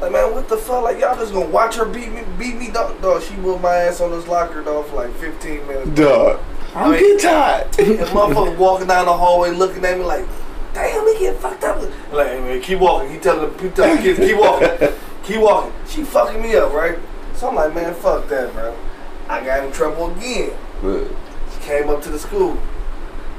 [0.00, 0.82] like, man, what the fuck?
[0.82, 3.00] Like, y'all just gonna watch her beat me, beat me, dog?
[3.00, 5.90] Dog, she whooped my ass on this locker, dog, for like 15 minutes.
[5.90, 6.40] Dog.
[6.74, 7.66] I'm mean- getting tired.
[7.78, 10.26] And motherfucker walking down the hallway looking at me like,
[10.72, 11.80] damn, he getting fucked up.
[12.12, 13.10] Like, hey, man, keep walking.
[13.12, 14.88] He telling the, he telling the kids, keep walking.
[15.30, 15.72] keep walking.
[15.86, 16.98] She fucking me up, right?
[17.34, 18.76] So I'm like, man, fuck that, bro.
[19.28, 20.52] I got in trouble again.
[20.82, 21.08] Look,
[21.54, 22.58] She came up to the school.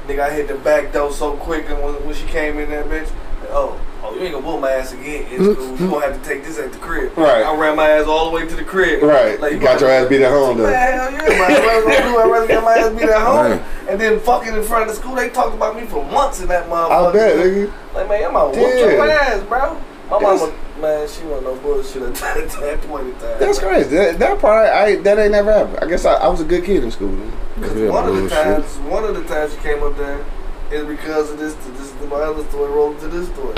[0.06, 2.86] Nigga, I hit the back door so quick and when, when she came in that
[2.86, 3.08] bitch,
[3.50, 5.76] oh, oh, you ain't gonna whoop my ass again in school.
[5.78, 7.16] You gonna have to take this at the crib.
[7.16, 7.44] Right.
[7.44, 9.02] I ran my ass all the way to the crib.
[9.02, 9.38] Right.
[9.38, 10.72] Like, you got your ass beat at home, Man, though.
[10.72, 11.38] hell yeah, man.
[11.38, 12.18] What else gonna?
[12.18, 13.88] I'd rather get my ass beat at home.
[13.88, 16.48] And then fucking in front of the school, they talked about me for months in
[16.48, 17.10] that motherfucker.
[17.10, 17.72] I bet, nigga.
[17.94, 19.78] Like, man, I'm gonna whoop your ass, bro.
[20.10, 20.52] My mama,
[20.82, 23.38] man, she wasn't no bullshit at that, that point in time.
[23.38, 23.96] That's crazy.
[23.96, 25.78] That, that part, I that ain't never happened.
[25.80, 27.08] I guess I, I was a good kid in school.
[27.08, 27.78] Then.
[27.78, 30.24] Yeah, one of the times, one of the times she came up there
[30.72, 31.54] is because of this.
[31.54, 32.70] This is my other story.
[32.70, 33.54] Rolling to this story.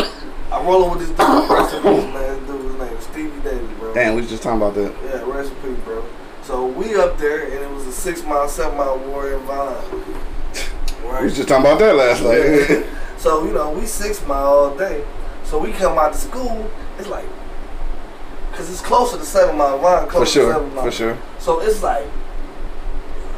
[0.53, 1.51] I'm rolling with this dude.
[1.51, 2.13] Rest in peace, man.
[2.13, 3.95] This dude, his name is Stevie Davis, bro.
[3.95, 4.95] Damn, we was just talking about that.
[5.05, 6.05] Yeah, rest in peace, bro.
[6.43, 9.77] So we up there, and it was a six mile, seven mile war in Vine.
[11.05, 12.87] We was just talking about that last night.
[13.19, 15.05] so you know, we six mile all day.
[15.45, 16.71] So we come out to school.
[16.99, 17.27] It's like,
[18.53, 20.07] cause it's closer to seven mile line.
[20.07, 20.85] for Closer to sure, seven mile.
[20.85, 21.19] for sure.
[21.39, 22.07] So it's like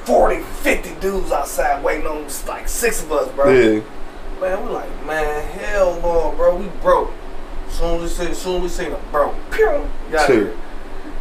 [0.04, 3.50] 40, 50 dudes outside waiting on like six of us, bro.
[3.50, 3.80] Yeah.
[4.40, 6.56] Man, we like, man, hell no, bro.
[6.56, 7.10] We broke.
[7.70, 9.34] Soon as we see, soon as we seen them, bro.
[9.50, 10.32] Pew, got Two.
[10.46, 10.56] here.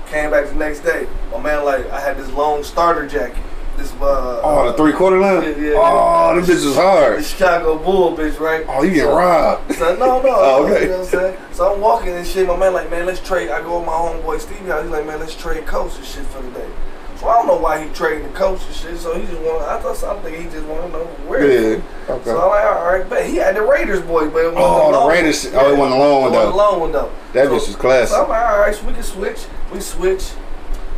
[0.08, 1.08] Came back the next day.
[1.32, 3.42] My man, like, I had this long starter jacket.
[3.78, 5.44] This uh, Oh, the three quarter line.
[5.44, 5.74] Yeah, yeah.
[5.76, 7.24] Oh, bitches was the hard.
[7.26, 8.66] Chicago Bull bitch, right?
[8.68, 9.74] Oh, you getting robbed.
[9.76, 10.30] So, no, no.
[10.36, 10.84] Oh, okay.
[10.84, 11.38] You know what I'm saying?
[11.54, 12.48] So I'm walking and shit.
[12.48, 13.50] My man like, man, let's trade.
[13.50, 14.60] I go with my homeboy Stevie.
[14.62, 16.70] He's like, man, let's trade coats and shit for the day.
[17.18, 18.98] So I don't know why he trading the coats and shit.
[18.98, 19.64] So he just want.
[19.64, 20.34] I thought something.
[20.34, 21.76] He just want to know where.
[21.78, 21.82] Yeah.
[22.08, 24.92] So I'm like, all right, but he had the Raiders boy, but it wasn't Oh,
[24.92, 25.54] the long- Raiders shit.
[25.56, 26.50] Oh, it wasn't a long one, though.
[26.50, 27.12] a long one though.
[27.32, 28.10] That So- bitch was classic.
[28.16, 29.46] So I'm like, all right, so we can switch.
[29.74, 30.32] We switch.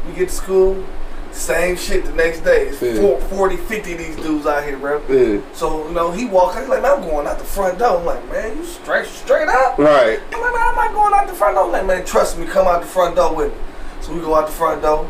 [0.08, 0.84] We get to school.
[1.38, 2.68] Same shit the next day.
[2.70, 3.00] It's Yeah.
[3.00, 5.02] four, 40, 50 of these dudes out here, bro.
[5.08, 5.40] Yeah.
[5.54, 6.62] So, you know, he walking.
[6.62, 7.98] He's like, man, I'm going out the front door.
[8.00, 9.78] I'm like, man, you straight straight up?
[9.78, 10.20] Right.
[10.34, 11.66] I'm like, man, I'm not going out the front door.
[11.66, 13.60] I'm like, man, trust me, come out the front door with me.
[14.02, 15.08] So we go out the front door.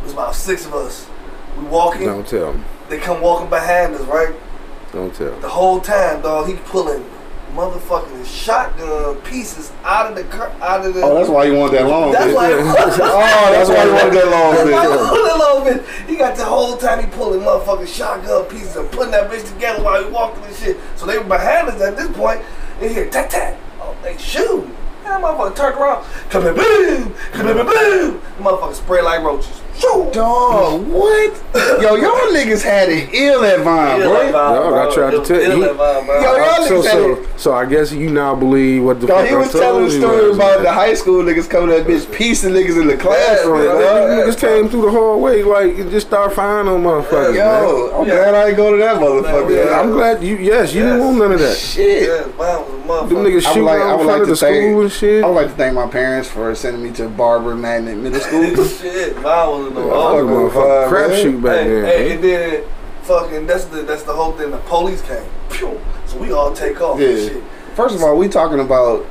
[0.00, 1.06] There's about six of us.
[1.56, 2.06] We walking.
[2.06, 2.64] Don't tell them.
[2.88, 4.34] They come walking behind us, right?
[4.92, 5.38] Don't tell.
[5.38, 7.04] The whole time, dog, he pulling
[7.52, 11.02] motherfucking shotgun pieces out of the car, out of the.
[11.02, 12.12] Oh, that's why you want that long.
[12.12, 12.34] That's bitch.
[12.34, 12.50] why.
[12.54, 14.54] Oh, that's why you want that long.
[14.54, 15.08] That's why he bitch.
[15.08, 16.08] pulling a little bit.
[16.08, 19.82] He got the whole time he pulling motherfucking shotgun pieces and putting that bitch together
[19.82, 20.78] while he walking and shit.
[20.96, 22.42] So they were behind us at this point.
[22.80, 23.58] They hear tat tat.
[23.80, 24.64] Oh, they shoot.
[24.64, 24.72] And
[25.04, 26.04] that motherfucker turned around.
[26.30, 27.14] Come here, boom.
[27.32, 28.20] Come here, boom.
[28.38, 29.60] The motherfucker spray like roaches.
[29.76, 30.12] Shoot.
[30.12, 31.42] Dog, what?
[31.82, 34.32] Yo, y'all niggas had it ill at Vine, Ill at bro.
[34.32, 35.50] Vine, Dog, I tried to tell you.
[35.50, 36.20] ill at Vine, bro.
[36.20, 37.28] Yo, y'all So niggas had so it.
[37.40, 39.84] so I guess you now believe what the Dog, fuck he I was told telling
[39.86, 42.86] the you story last about the high school niggas coming that bitch piecing niggas in
[42.86, 43.80] the classroom, Yeah, dog.
[43.82, 44.24] yeah.
[44.24, 47.64] Niggas came through the hallway like and just start firing on motherfuckers, man.
[47.64, 48.14] Yo, I'm Yeah.
[48.14, 49.66] glad I ain't go to that motherfucker.
[49.66, 49.80] Yeah.
[49.80, 50.36] I'm glad you.
[50.36, 51.56] Yes, you didn't want none of that.
[51.56, 52.08] Shit.
[52.08, 53.08] Yeah, Vine was a motherfucker.
[53.08, 54.62] Them niggas I would shooting like- out would in like front of to the thank-
[54.62, 55.24] school and shit.
[55.24, 58.44] I would like to thank my parents for sending me to Barbour Magnet Middle School.
[58.84, 60.50] Shit, Vine was in oh, the Fuck, fucking motherfucker.
[60.50, 60.82] motherfucker.
[60.82, 61.84] fine, Crap shoot back hey, then.
[61.84, 62.12] hey, man.
[62.14, 62.64] and then
[63.02, 64.50] fucking that's the that's the whole thing.
[64.50, 65.80] The police came, Pew!
[66.06, 67.28] so we all take off and Yeah.
[67.28, 67.42] shit.
[67.74, 69.04] First of all, we talking about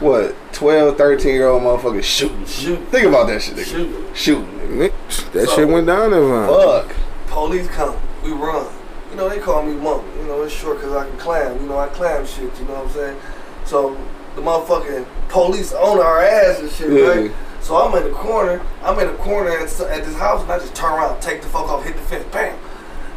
[0.00, 2.44] what 12, 13 year old motherfuckers shooting.
[2.46, 3.64] Shoot, Think about that shit, nigga.
[3.64, 4.06] shoot.
[4.14, 4.58] Shooting.
[4.78, 5.32] nigga.
[5.32, 6.48] That So- shit went down there, man.
[6.48, 6.86] Fuck.
[7.28, 8.66] Police come, we run.
[9.10, 10.02] You know they call me monk.
[10.20, 11.60] You know it's short because I can climb.
[11.60, 12.50] You know I climb shit.
[12.60, 13.16] You know what I'm saying?
[13.64, 13.96] So
[14.36, 17.08] the motherfucking police on our ass and shit, Yeah.
[17.08, 17.30] right?
[17.60, 18.60] So I'm in the corner.
[18.82, 21.48] I'm in the corner at, at this house, and I just turn around, take the
[21.48, 22.58] fuck off, hit the fence, bam.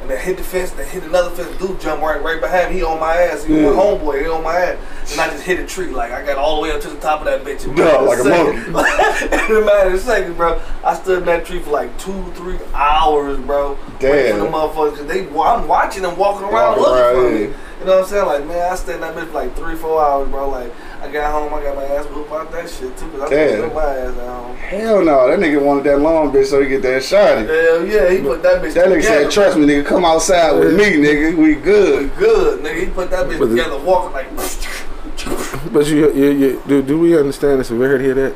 [0.02, 1.58] And then hit the fence, then hit another fence.
[1.58, 2.80] Dude jump right right behind me.
[2.80, 3.46] He on my ass.
[3.46, 3.70] He Yeah.
[3.70, 4.20] my homeboy.
[4.22, 5.12] He on my ass.
[5.14, 5.88] And I just hit a tree.
[5.88, 7.64] Like I got all the way up to the top of that bitch.
[7.66, 8.58] in Yeah, a like a second.
[9.50, 10.62] in a matter of seconds, bro.
[10.84, 13.78] I stood in that tree for like two, three hours, bro.
[14.00, 14.40] Damn.
[14.40, 15.08] the motherfuckers.
[15.08, 17.42] They, I'm watching them walking around Walking looking for me.
[17.80, 18.26] You know what I'm saying?
[18.26, 20.50] Like, man, I stayed in that bitch for like three, four hours, bro.
[20.50, 20.74] Like,
[21.04, 23.74] I got home, I got my ass whooped out that shit too, cause I took
[23.74, 24.56] my ass at home.
[24.56, 27.46] Hell no, that nigga wanted that long bitch so he get that shotty.
[27.48, 29.24] Hell yeah, he put that bitch That nigga together.
[29.24, 31.36] said, trust me, nigga, come outside with me, nigga.
[31.38, 32.16] We We good.
[32.18, 32.80] good, nigga.
[32.80, 34.28] He put that bitch But the- together, walking like.
[35.74, 38.36] But you, you, you do, do we understand the severity of that?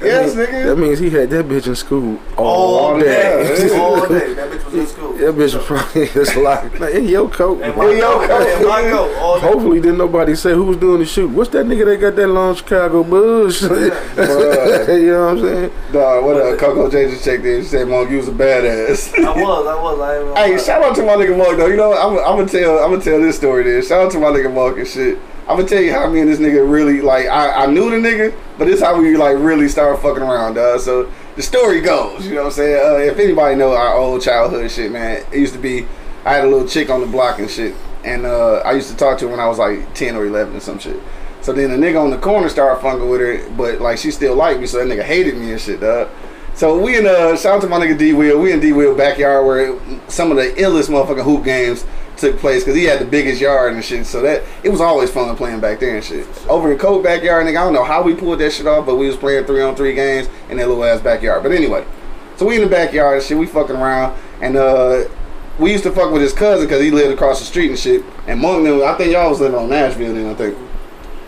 [0.00, 0.64] That Yes, mean- nigga.
[0.66, 3.04] That means he had that bitch in school all, all day.
[3.04, 4.34] day, all day.
[4.34, 5.12] That bitch was in school.
[5.14, 7.62] that bitch was probably just like, like in your coat.
[7.62, 7.78] And man.
[7.78, 9.40] my Hey, yo, coat, coat, and my coat, all.
[9.40, 11.28] Hopefully, didn't nobody say who was doing the shoot.
[11.30, 13.62] What's that nigga that got that long Chicago Bulls?
[13.62, 15.70] you know what I'm saying?
[15.92, 16.58] Dog, what up?
[16.58, 17.62] Coco J just checked in.
[17.62, 19.14] She said, Monk, you was a badass.
[19.24, 20.00] I was, I was.
[20.34, 21.66] I ain't Hey, shout out to my nigga Mark though.
[21.66, 23.62] You know, I'm, I'm gonna tell, I'm gonna tell this story.
[23.64, 25.18] Then shout out to my nigga Mark and shit.
[25.46, 27.26] I'm gonna tell you how me and this nigga really like.
[27.26, 30.80] I, I knew the nigga, but this how we like really started fucking around, dog.
[30.80, 32.86] So the story goes, you know what I'm saying?
[32.86, 35.86] Uh, if anybody know our old childhood shit, man, it used to be.
[36.24, 38.96] I had a little chick on the block and shit, and uh, I used to
[38.96, 40.98] talk to her when I was like 10 or 11 or some shit.
[41.42, 44.34] So then the nigga on the corner started funking with her, but like she still
[44.34, 46.08] liked me, so that nigga hated me and shit, dog.
[46.54, 48.94] So we in uh shout out to my nigga D Wheel, We in D Wheel
[48.94, 49.78] backyard where
[50.08, 51.84] some of the illest motherfucking hoop games
[52.16, 54.06] took place because he had the biggest yard and shit.
[54.06, 56.26] So that it was always fun playing back there and shit.
[56.48, 58.96] Over in Coke backyard, nigga, I don't know how we pulled that shit off, but
[58.96, 61.42] we was playing three on three games in that little ass backyard.
[61.42, 61.84] But anyway,
[62.36, 63.38] so we in the backyard and shit.
[63.38, 65.04] We fucking around and uh.
[65.56, 68.04] We used to fuck with his cousin because he lived across the street and shit.
[68.26, 70.58] And Monk knew, I think y'all was living on Nashville then, I think.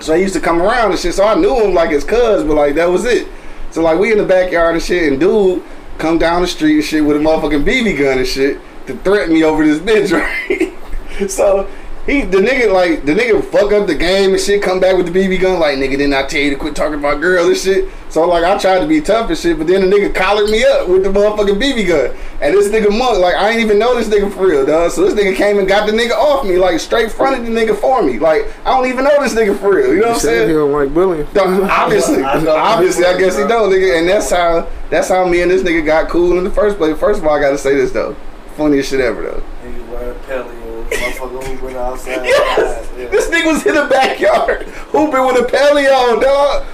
[0.01, 1.15] So he used to come around and shit.
[1.15, 3.29] So I knew him like his cousin, but like that was it.
[3.71, 5.63] So like we in the backyard and shit, and dude
[5.99, 9.35] come down the street and shit with a motherfucking BB gun and shit to threaten
[9.35, 10.13] me over this bitch,
[11.21, 11.31] right?
[11.31, 11.69] so
[12.07, 15.13] he the nigga like the nigga fuck up the game and shit, come back with
[15.13, 17.57] the BB gun like nigga didn't I tell you to quit talking about girls and
[17.57, 17.91] shit.
[18.11, 20.65] So like I tried to be tough and shit, but then the nigga collared me
[20.65, 22.17] up with the motherfucking BB gun.
[22.41, 24.93] And this nigga monk, like I ain't even know this nigga for real, dog.
[24.93, 27.77] So this nigga came and got the nigga off me, like straight fronted the nigga
[27.77, 28.21] for me.
[28.21, 29.93] Like I don't even know this nigga for real.
[29.93, 30.49] You know what I'm saying?
[30.49, 31.27] he don't like bullying.
[31.37, 35.51] Obviously, I obviously, I guess he don't, nigga, and that's how that's how me and
[35.51, 36.97] this nigga got cool in the first place.
[36.97, 38.15] First of all, I gotta say this though,
[38.57, 39.43] funniest shit ever though.
[39.65, 42.25] Niggas wearing pelly and motherfucker hooping outside.
[42.25, 43.07] Yes, Yeah.
[43.09, 46.65] this nigga was in the backyard hooping with a pelly on, dog.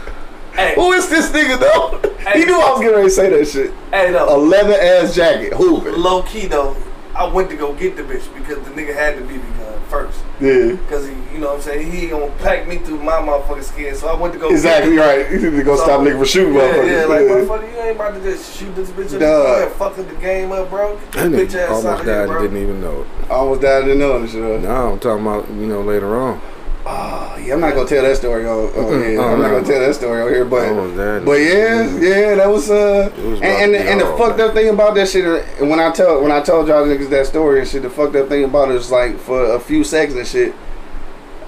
[0.54, 1.98] Hey, Who is this nigga though?
[2.32, 3.72] He knew I was getting ready to say that shit.
[3.90, 4.38] hey, A though.
[4.38, 5.94] leather ass jacket, hooping.
[6.00, 6.76] Low key though,
[7.16, 9.50] I went to go get the bitch because the nigga had to be gun
[9.92, 10.18] first.
[10.40, 10.76] Yeah.
[10.88, 13.94] Cause he, you know what I'm saying, he gonna pack me through my motherfucking skin.
[13.94, 15.30] So I went to go Exactly get right.
[15.30, 16.90] You need to go So- stop looking for shooting Yeah, motherfuckers.
[16.90, 19.62] yeah, like motherfucker, you ain't about to just shoot this bitch up Duh.
[19.66, 20.96] and fuck up the game up, bro.
[20.96, 23.06] Get That this bitch ass out almost of here, died and didn't even know it.
[23.30, 24.60] I almost died in knowing this shit.
[24.62, 26.40] No, I'm talking about you know later on.
[26.84, 29.20] Oh, yeah, I'm not gonna tell that story on, on here.
[29.20, 30.66] Oh, I'm not gonna tell that story on here, but
[30.96, 31.24] died.
[31.24, 34.96] but yeah, yeah, that was uh, was and and, and the fucked up thing about
[34.96, 37.68] that shit, uh, and when I tell when I told y'all niggas that story and
[37.68, 40.54] shit, the fucked up thing about it is like for a few seconds and shit,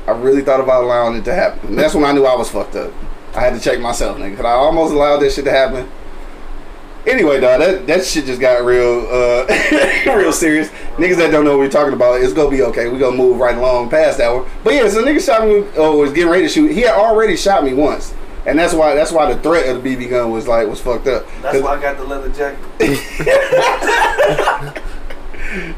[0.06, 1.70] I really thought about allowing it to happen.
[1.70, 2.92] And that's when I knew I was fucked up.
[3.34, 5.90] I had to check myself, nigga, cause I almost allowed that shit to happen.
[7.06, 9.44] Anyway, dog, that, that shit just got real, uh,
[10.16, 10.68] real serious.
[10.96, 12.88] Niggas that don't know what we're talking about, it's gonna be okay.
[12.88, 14.48] We gonna move right along past that one.
[14.62, 15.64] But yeah, so nigga shot me.
[15.76, 16.70] Oh, was getting ready to shoot.
[16.72, 18.14] He had already shot me once,
[18.46, 21.06] and that's why that's why the threat of the BB gun was like was fucked
[21.06, 21.26] up.
[21.42, 22.58] That's why I got the leather jacket.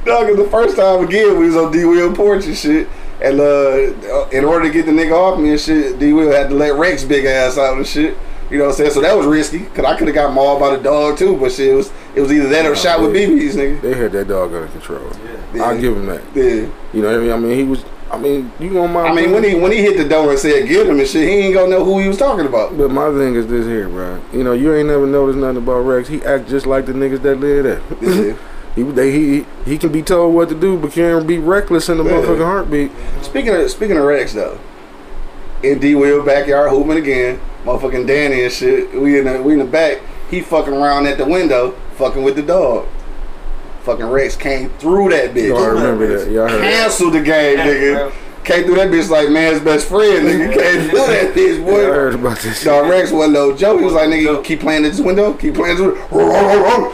[0.04, 2.88] Dog, 'cause the first time again we was on D Will porch and shit.
[3.20, 6.50] And uh, in order to get the nigga off me and shit, D Will had
[6.50, 8.16] to let Rex big ass out and shit.
[8.50, 8.90] You know what I'm saying?
[8.92, 11.36] So that was risky, cause I could have got mauled by the dog too.
[11.36, 13.80] But shit, it was it was either that or shot with BBs, nigga.
[13.80, 15.10] They had that dog under control.
[15.54, 15.64] Yeah.
[15.64, 16.22] I'll give him that.
[16.34, 16.68] Yeah.
[16.92, 17.32] You know what I mean?
[17.32, 17.84] I mean, he was.
[18.08, 19.08] I mean, you gonna mind?
[19.08, 21.28] I mean, when he when he hit the door and said get him and shit,
[21.28, 22.78] he ain't gonna know who he was talking about.
[22.78, 24.22] But my thing is this here, bro.
[24.32, 26.08] You know, you ain't never noticed nothing about Rex.
[26.08, 27.82] He act just like the niggas that live there.
[28.00, 28.36] Yeah.
[28.76, 31.98] he, they, he he can be told what to do, but can't be reckless in
[31.98, 32.12] the Yeah.
[32.12, 32.92] motherfucking heartbeat.
[33.22, 34.56] Speaking of speaking of Rex though,
[35.62, 38.92] in D Will backyard hooping again, motherfucking Danny and shit.
[38.92, 40.00] We in the we in the back.
[40.30, 42.86] He fucking around at the window, fucking with the dog.
[43.82, 45.48] Fucking Rex came through that bitch.
[45.48, 46.30] Y'all remember that?
[46.30, 46.60] Y'all heard?
[46.60, 47.94] Canceled the game, Yeah, nigga.
[47.94, 48.12] bro.
[48.42, 50.52] Came through that bitch like man's best friend, nigga.
[50.54, 52.64] Came through that bitch, Y'all heard about this?
[52.64, 53.78] Dog Rex wasn't no joke.
[53.78, 56.92] He was like, nigga, keep playing at this window, keep playing this window.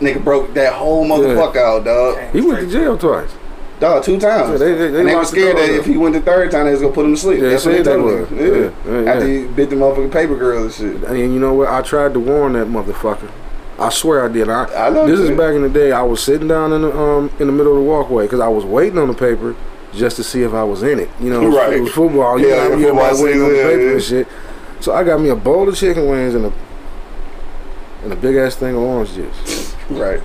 [0.00, 2.18] Nigga broke that whole motherfucker out, dog.
[2.34, 3.30] He went to jail twice.
[3.78, 4.50] Dog, two times.
[4.52, 5.70] Yeah, they- they- they and they were scared that up.
[5.70, 7.42] if he went the third time, they was gonna put him to sleep.
[7.42, 8.30] Yeah, That's what they told was.
[8.30, 8.46] Yeah.
[8.46, 8.70] Yeah,
[9.02, 9.38] yeah, After yeah.
[9.40, 11.02] he bit the motherfucking paper girl and shit.
[11.04, 11.68] And you know what?
[11.68, 13.28] I tried to warn that motherfucker.
[13.78, 14.48] I swear I did.
[14.48, 15.92] I, I know this you is back in the day.
[15.92, 18.48] I was sitting down in the um in the middle of the walkway because I
[18.48, 19.54] was waiting on the paper
[19.94, 21.10] just to see if I was in it.
[21.20, 21.72] You know, it was, Right.
[21.74, 22.38] it was football.
[22.38, 24.26] You Yeah, know, you football waiting on the paper yeah, and shit.
[24.80, 26.52] So I got me a bowl of chicken wings and a
[28.04, 29.74] and a big ass thing of orange juice.
[29.90, 30.20] Right.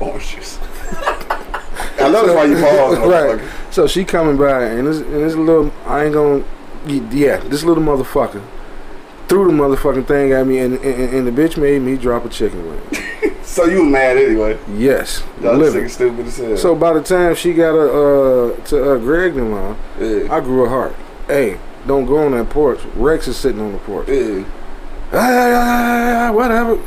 [0.00, 0.58] Orange juice.
[2.10, 3.00] I know that's why you paused,
[3.40, 3.50] right.
[3.70, 6.44] So she coming by and this and this little I ain't gonna
[6.86, 8.42] yeah this little motherfucker
[9.28, 12.28] threw the motherfucking thing at me and and, and the bitch made me drop a
[12.28, 12.80] chicken wing.
[13.50, 14.60] So you mad anyway.
[14.76, 15.88] Yes, living.
[15.88, 16.56] stupid as hell.
[16.56, 20.32] So by the time she got a, uh, to uh, Greg and mom, yeah.
[20.32, 20.94] I grew a heart.
[21.26, 22.78] Hey, don't go on that porch.
[22.94, 24.08] Rex is sitting on the porch.
[24.08, 24.44] yeah.
[25.12, 26.80] Ah, ah, ah, ah, whatever.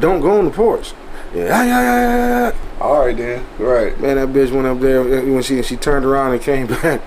[0.00, 0.94] Don't go on the porch.
[1.34, 2.84] Yeah, ah, ah, ah, ah, ah.
[2.84, 3.44] All right then.
[3.58, 3.98] Right.
[4.00, 7.00] Man, that bitch went up there uh, when she she turned around and came back.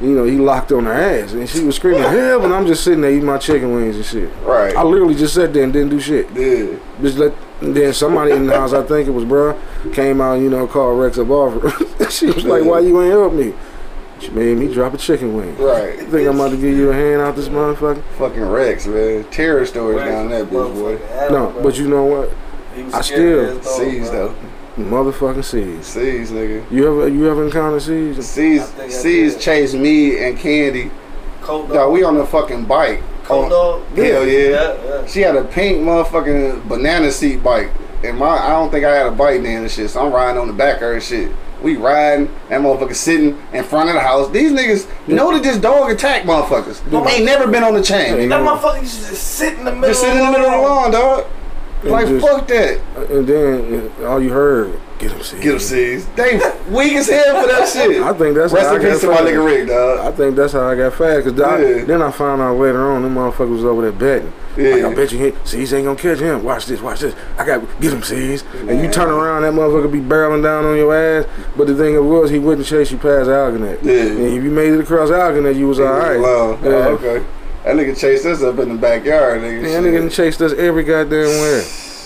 [0.00, 2.82] You know, he locked on her ass and she was screaming hell, and I'm just
[2.84, 4.28] sitting there eating my chicken wings and shit.
[4.42, 4.74] Right.
[4.76, 6.28] I literally just sat there and didn't do shit.
[6.34, 6.76] yeah.
[7.00, 9.56] Just let then somebody in the house, I think it was bruh,
[9.94, 12.10] came out, you know, called Rex up off her.
[12.10, 13.54] she was like, Why you ain't help me?
[14.20, 15.56] She made me drop a chicken wing.
[15.58, 15.98] Right.
[15.98, 18.02] You think I'm about to give you a hand out this motherfucker?
[18.18, 19.24] Fucking Rex, man.
[19.30, 20.96] Terror stories Rex down that was bitch, boy.
[20.96, 21.62] motherfucking No, bro.
[21.62, 22.30] but you know what?
[22.74, 24.28] He was I still- as dog, Seas bro.
[24.28, 24.34] though.
[24.82, 25.86] Motherfucking seeds.
[25.86, 26.64] Seas, nigga.
[26.70, 28.26] You ever you ever encountered seeds?
[28.26, 29.40] Seas, I think I Seas did.
[29.42, 30.90] chased me and Candy.
[31.42, 31.74] Cold dog.
[31.76, 33.00] Dog, we on the fucking bike.
[33.24, 33.96] Cold Oh, dog.
[33.96, 34.48] Hell yeah.
[34.48, 35.06] Yeah, yeah.
[35.06, 37.70] She had a pink motherfucking banana seat bike.
[38.02, 39.90] And my I don't think I had a bike then and shit.
[39.90, 41.30] So I'm riding on the back of her and shit.
[41.62, 44.28] We riding, that motherfucker sitting in front of the house.
[44.30, 46.82] These niggas know that this dog attack motherfuckers.
[46.90, 48.28] They ain't never been on the chain.
[48.28, 49.88] That motherfucker used to just sit in the middle.
[49.88, 51.24] Just sit in the middle of the lawn, dog.
[51.90, 52.80] Like just- fuck that.
[53.10, 55.42] And then uh, all you heard, get him seeds.
[55.42, 56.06] Get them seeds.
[56.16, 56.36] They
[56.70, 58.02] weak as hell for that shit.
[58.02, 59.98] I think that's Rest how I in got peace to my nigga Rick, dog.
[60.00, 61.24] I think that's how I got fast.
[61.26, 64.32] Cause I- then I found out later on, them motherfuckers was over there betting.
[64.56, 64.74] Yeah.
[64.76, 66.44] Like, I bet you hit C's ain't gonna catch him.
[66.44, 67.14] Watch this, watch this.
[67.36, 68.44] I got get him C's.
[68.68, 71.26] And you turn around, that motherfucker be barreling down on your ass.
[71.56, 73.82] But the thing it was, he wouldn't chase you past Algonac.
[73.82, 73.92] Yeah.
[74.02, 76.20] And if you made it across Algonac, you was all right.
[76.20, 76.52] Wow.
[76.62, 76.68] Yeah.
[76.70, 77.24] Oh, okay.
[77.64, 79.62] That nigga chased us up in the backyard, nigga.
[79.62, 81.64] Man, that nigga chased us every goddamn where.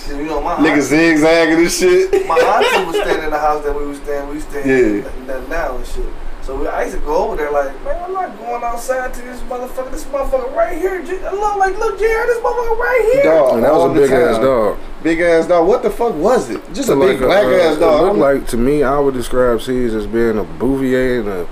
[0.09, 2.27] You know, my Nigga auntie, zigzagging and shit.
[2.27, 4.29] my auntie was staying in the house that we was staying.
[4.29, 4.67] We was staying
[5.03, 5.11] Yeah.
[5.19, 6.07] in that now and shit.
[6.43, 9.21] So we, I used to go over there like, man, I'm not going outside to
[9.21, 9.91] this motherfucker.
[9.91, 11.03] This motherfucker right here.
[11.05, 13.25] I look like, look, Jared, this motherfucker right here.
[13.25, 13.55] Dog.
[13.57, 14.79] And that was a the big ass dog.
[15.03, 15.69] Big ass dog.
[15.69, 16.63] What the fuck was it?
[16.73, 18.01] Just a big Like black uh, ass It dog.
[18.03, 21.47] looked like to me, I would describe C's as being a Bouvier and a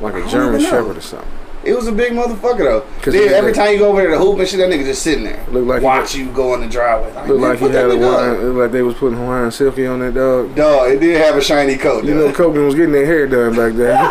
[0.00, 0.60] like a German.
[0.60, 1.28] Shepherd or something.
[1.64, 2.82] It was a big motherfucker though.
[3.02, 4.84] 'Cause Then he- every time you go over there to hoop and shit, that nigga
[4.84, 5.38] just sitting there.
[5.52, 7.12] Look like he watch you go in the driveway.
[7.14, 8.56] Like, man, like he had a Hawaiian, up.
[8.56, 10.54] like they was putting Hawaiian silky on that dog.
[10.56, 12.04] Dog, it did have a shiny coat.
[12.04, 12.32] You know.
[12.32, 13.96] Kobe was getting their hair done back then.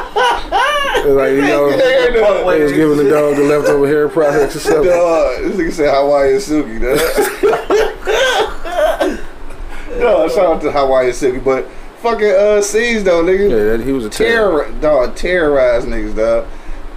[1.01, 2.45] Like, you know, Get their hair done.
[2.59, 4.91] they was giving the dog the leftover hair products or something.
[4.91, 6.99] Dog, this nigga said Hawaiian Silky, dog.
[9.99, 11.67] no, shout out to Hawaiian Silky, but
[12.01, 13.49] fucking uh C's though, nigga.
[13.49, 14.65] Yeah, that, he was a terror.
[14.65, 16.45] Terror, dog, terrorize niggas, dog.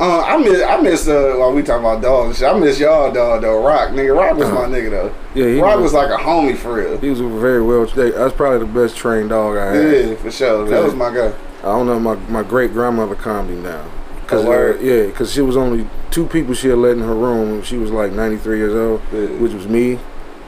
[0.00, 2.80] Uh, I miss, I miss, uh, while we talking about dogs and shit, I miss
[2.80, 3.64] y'all, dog, though.
[3.64, 5.14] Rock, nigga, Rock was my nigga, though.
[5.34, 6.98] Yeah, Rock was- was like a homie for real.
[6.98, 7.86] He was very well.
[7.86, 10.08] That's probably the best trained dog I had.
[10.08, 10.66] Yeah, for sure.
[10.68, 11.32] That was my guy.
[11.62, 12.00] I don't know.
[12.00, 13.88] My my great grandmother calmed him down.
[14.26, 17.62] Cause uh, yeah, cause she was only two people she had let in her room.
[17.62, 19.26] She was like 93 years old, Yeah.
[19.38, 19.98] which was me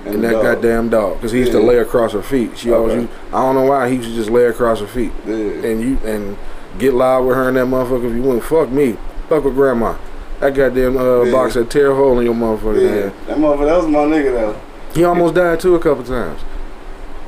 [0.07, 0.42] and, that dog.
[0.42, 1.20] goddamn dog.
[1.20, 2.59] Cause he used to lay across her feet.
[2.59, 5.12] She always, used, I don't know why he used to just lay across her feet.
[5.26, 5.34] Yeah.
[5.34, 6.36] And you and
[6.78, 8.11] get loud with her and that motherfucker.
[8.11, 8.97] If you wouldn't fuck me,
[9.28, 9.96] fuck with grandma.
[10.40, 11.32] That goddamn uh, Yeah.
[11.32, 12.82] box that tear a hole in your motherfucker.
[12.82, 13.12] Yeah, head.
[13.26, 14.56] that motherfucker, that was my nigga, though.
[14.94, 16.40] He almost died too a couple times.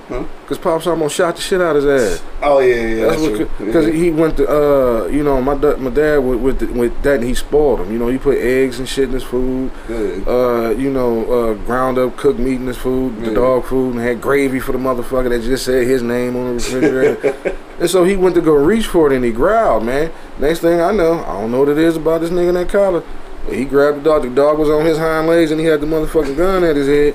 [0.08, 0.24] Huh?
[0.46, 2.24] Cause pops almost shot the shit out of his ass.
[2.42, 3.06] Oh, yeah, yeah.
[3.08, 3.92] That's That's, what, because yeah.
[3.92, 7.16] he went to, uh, you know, my da- my dad with with, the, with that,
[7.16, 7.92] and he spoiled him.
[7.92, 9.70] You know, he put eggs and shit in his food.
[9.86, 9.96] Yeah.
[10.26, 13.34] Uh, you know, uh, ground up cooked meat in his food, the Yeah.
[13.34, 16.52] dog food, and had gravy for the motherfucker that just said his name on the
[16.54, 17.56] refrigerator.
[17.78, 20.10] and so he went to go reach for it, and he growled, man.
[20.38, 22.70] Next thing I know, I don't know what it is about this nigga in that
[22.70, 23.02] collar.
[23.50, 24.22] He grabbed the dog.
[24.22, 26.86] The dog was on his hind legs, and he had the motherfucking gun at his
[26.86, 27.14] head.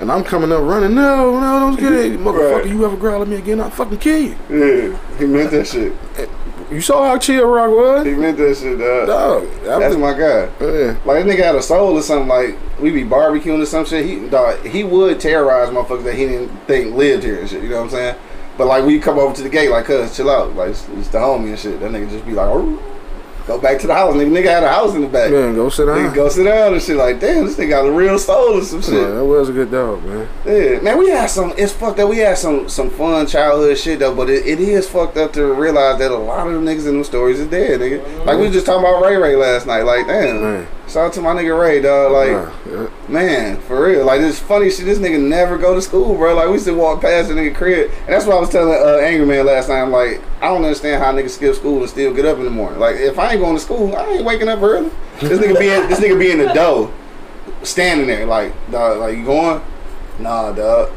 [0.00, 0.94] And I'm coming up running.
[0.94, 2.62] No, no, don't get it, motherfucker.
[2.62, 2.66] Right.
[2.66, 3.60] You ever growl at me again?
[3.60, 4.36] I'll fucking kill you.
[4.50, 5.92] Yeah, he meant that shit.
[6.70, 8.06] You saw how chill Rock was?
[8.06, 9.06] He meant that shit, dog.
[9.06, 10.50] Dog, that That's was, my guy.
[10.58, 10.98] Oh, yeah.
[11.04, 12.28] Like that nigga had a soul or something.
[12.28, 14.04] Like we be barbecuing or some shit.
[14.04, 17.62] He dog, he would terrorize motherfuckers that he didn't think lived here and shit.
[17.62, 18.16] You know what I'm saying?
[18.58, 21.08] But like we come over to the gate, like, cuz chill out, like it's, it's
[21.08, 21.78] the homie and shit.
[21.78, 22.78] That nigga just be like, "Arr."
[23.46, 24.14] Go back to the house.
[24.14, 25.30] Nigga, nigga had a house in the back.
[25.30, 26.96] Man, go sit Nigga go sit down and shit.
[26.96, 28.94] Like, damn, this nigga got a real soul or some shit.
[28.94, 30.28] Yeah, that was a good dog, man.
[30.44, 31.52] Yeah, man, we had some.
[31.56, 32.08] It's fucked up.
[32.10, 35.52] We had some some fun childhood shit though, but it, it is fucked up to
[35.54, 38.24] realize that a lot of them niggas in them stories is dead, nigga.
[38.26, 39.82] Like we was just talking about Ray Ray last night.
[39.82, 40.40] Like, damn.
[40.40, 40.68] Man.
[40.88, 42.12] Shout out to my nigga Ray, dog.
[42.12, 42.88] Like, Nah, yeah.
[43.08, 44.04] man, for real.
[44.04, 44.84] Like this funny shit.
[44.84, 46.34] This nigga never go to school, bro.
[46.36, 48.72] Like we used to walk past the nigga crib, and that's what I was telling
[48.72, 49.82] uh, Angry Man last night.
[49.82, 52.50] I'm like, I don't understand how niggas skip school and still get up in the
[52.50, 52.78] morning.
[52.78, 54.90] Like if I ain't going to school, I ain't waking up early.
[55.20, 56.92] This nigga be in, this nigga be in the dough,
[57.62, 59.62] standing there like, dog, like you going?
[60.18, 60.90] Nah, dog.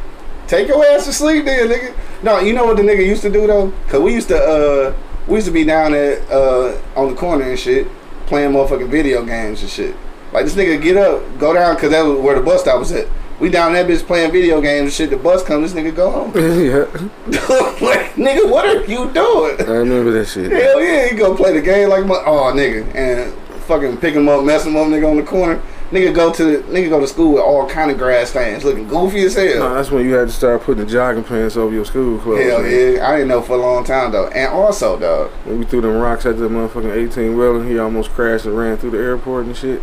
[0.48, 1.96] Take your ass to sleep, then, nigga.
[2.24, 3.72] No, you know what the nigga used to do though?
[3.88, 4.94] Cause we used to uh
[5.28, 7.88] we used to be down at uh on the corner and shit,
[8.26, 9.96] playing motherfucking video games and shit.
[10.34, 12.92] Like this nigga get up, go down, cause that was where the bus stop was
[12.92, 13.08] at.
[13.40, 15.10] We down that bitch playing video games and shit.
[15.12, 16.32] The bus comes, this nigga go home.
[16.36, 16.80] yeah.
[17.86, 19.62] like, nigga, what are you doing?
[19.62, 20.52] I remember that shit.
[20.52, 23.34] Hell yeah, he go play the game like my oh nigga and
[23.64, 25.62] fucking pick him up, mess him up, nigga on the corner.
[25.92, 28.88] Nigga go to the nigga go to school with all kind of grass stains, looking
[28.88, 29.60] goofy as hell.
[29.60, 32.44] No, that's when you had to start putting the jogging pants over your school clothes.
[32.44, 32.72] Hell man.
[32.72, 34.28] yeah, I didn't know for a long time though.
[34.28, 38.12] And also, dog, When we threw them rocks at the motherfucking 18 wheeler, he almost
[38.12, 39.82] crashed and ran through the airport and shit.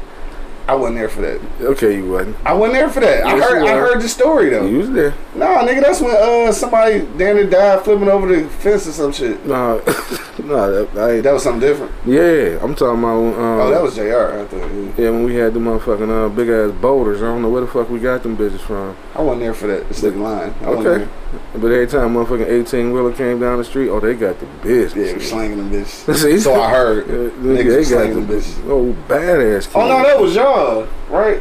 [0.69, 1.41] I wasn't there for that.
[1.61, 2.37] Okay, you wasn't.
[2.45, 3.25] I wasn't there for that.
[3.25, 4.67] I heard I heard the story though.
[4.67, 5.15] You was there.
[5.37, 9.13] Nah, nigga, that's when uh somebody damn near died flipping over the fence or some
[9.13, 9.45] shit.
[9.47, 9.77] No,
[10.43, 11.93] no, that, That was something different.
[12.05, 13.17] Yeah, I'm talking about.
[13.17, 14.03] Um, Oh, that was Jr.
[14.41, 14.59] I thought.
[14.59, 14.93] yeah.
[15.05, 17.23] Yeah, when we had the motherfucking uh, big ass boulders.
[17.23, 18.97] I don't know where the fuck we got them bitches from.
[19.17, 19.87] I wasn't there for that.
[19.89, 20.55] It's line.
[20.63, 20.83] I Okay.
[20.83, 21.09] there.
[21.55, 25.09] But every time motherfucking 18 wheeler came down the street, oh, they got the business.
[25.09, 26.15] Yeah, we slanging them bitches.
[26.23, 26.39] See?
[26.39, 27.07] So I heard.
[27.09, 28.69] Yeah, Niggas they got slanging the them bitches.
[28.69, 29.71] Oh, badass.
[29.75, 31.41] Oh no, that was y'all, right?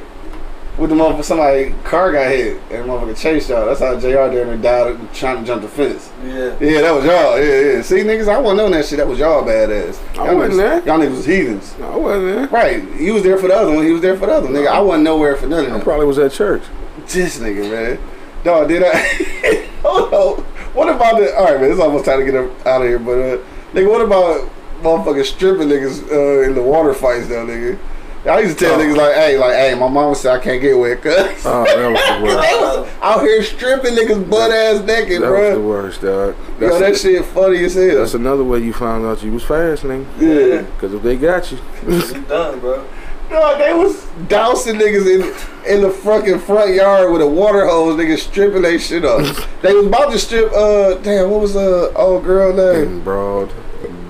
[0.77, 3.65] With the motherfucker, somebody car got hit and motherfucker chased y'all.
[3.65, 4.07] That's how Jr.
[4.07, 6.11] there and died trying to jump the fence.
[6.23, 6.57] Yeah.
[6.59, 7.41] Yeah, that was y'all.
[7.41, 7.81] Yeah, yeah.
[7.81, 8.97] See, niggas, I wasn't on that shit.
[8.97, 9.99] That was y'all badass.
[10.19, 10.85] I Y'all wasn't niggas, there.
[10.85, 11.75] Y'all niggas was heathens.
[11.81, 12.47] I wasn't there.
[12.49, 12.83] Right.
[12.95, 13.85] He was there for the other one.
[13.85, 14.53] He was there for the other one.
[14.55, 15.79] Nigga, I wasn't nowhere for none of them.
[15.79, 16.63] I probably was at church.
[17.07, 17.99] This nigga, man.
[18.43, 18.95] Dog, did I?
[19.83, 20.43] Hold on.
[20.73, 21.35] What about the?
[21.35, 21.71] All right, man.
[21.71, 22.35] It's almost time to get
[22.67, 22.99] out of here.
[22.99, 23.37] But uh,
[23.73, 24.49] nigga, what about
[24.81, 27.77] motherfucking stripping niggas uh, in the water fights, though, nigga?
[28.25, 28.83] I used to tell Oh.
[28.83, 31.13] niggas like, hey, like, hey, my mama said I can't get wet, cuz.
[31.45, 32.49] Oh, that was the worst.
[32.49, 36.35] they was out here stripping niggas butt ass naked, That was the worst, dog.
[36.59, 37.97] Yo, that shit funny as hell.
[37.97, 40.05] That's another way you found out you was fast, nigga.
[40.19, 40.61] yeah.
[40.63, 42.83] Because if they got you, You done, bro.
[43.29, 47.97] Dog, they was dousing niggas in in the fucking front yard with a water hose,
[47.99, 49.47] niggas stripping they shit off.
[49.61, 50.51] they was about to strip.
[50.53, 52.83] Uh, damn, what was uh old girl name?
[52.83, 53.51] in broad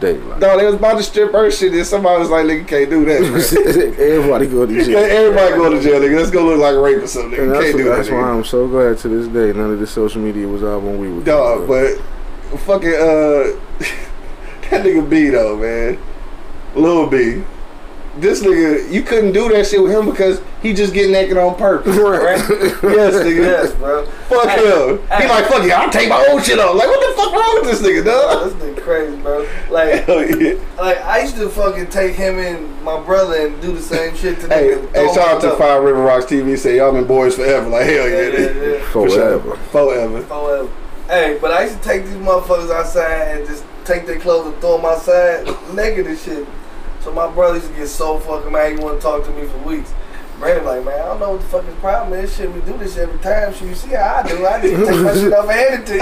[0.01, 0.39] daylight.
[0.39, 3.05] No, they was about to strip her shit, and somebody was like, "Nigga, can't do
[3.05, 4.97] that." Everybody go to jail.
[4.97, 6.17] Everybody go to jail, nigga.
[6.17, 7.39] Let's go look like rape or something.
[7.39, 7.51] Nigga.
[7.53, 7.95] that's, Can't do that.
[7.95, 8.35] that's why nigga.
[8.37, 11.09] I'm so glad to this day none of the social media was out when we
[11.11, 11.97] were Dog, but
[12.59, 13.55] fucking uh,
[14.69, 15.97] that nigga B though, man,
[16.75, 17.43] Lil B.
[18.17, 21.55] this nigga, you couldn't do that shit with him because he just get naked on
[21.55, 21.95] purpose.
[21.97, 22.37] Right.
[22.39, 23.37] yes, nigga.
[23.37, 24.05] Yes, bro.
[24.05, 24.97] Fuck Hey, him.
[24.99, 26.75] He like, fuck you, I'll take my old shit off.
[26.75, 28.51] Like, what the fuck wrong with this nigga, dog?
[28.53, 29.47] This nigga crazy, bro.
[29.69, 30.59] Like, Hell yeah.
[30.77, 34.39] like I used to fucking take him and my brother and do the same shit
[34.41, 34.95] to Hey, nigga.
[34.95, 35.57] hey, shout out to up.
[35.59, 36.57] Five River Rocks TV.
[36.57, 37.67] Say y'all been boys forever.
[37.69, 38.85] Like hell yeah, Yeah, yeah, yeah.
[38.91, 39.39] For sure.
[39.71, 40.21] Forever.
[40.21, 40.69] Forever.
[41.07, 44.55] Hey, but I used to take these motherfuckers outside and just take their clothes and
[44.61, 45.45] throw them outside
[45.75, 46.47] naked and shit.
[47.05, 49.59] So my brother used to get so fucking mad he wouldn't talk to me for
[49.59, 49.93] weeks.
[50.39, 52.35] Brandon like, man, I don't know what the fuck his problem is.
[52.35, 53.53] Shit, we do this every time.
[53.53, 54.43] Shit, you see how I do?
[54.43, 56.01] I just take my shit off and hand it to you.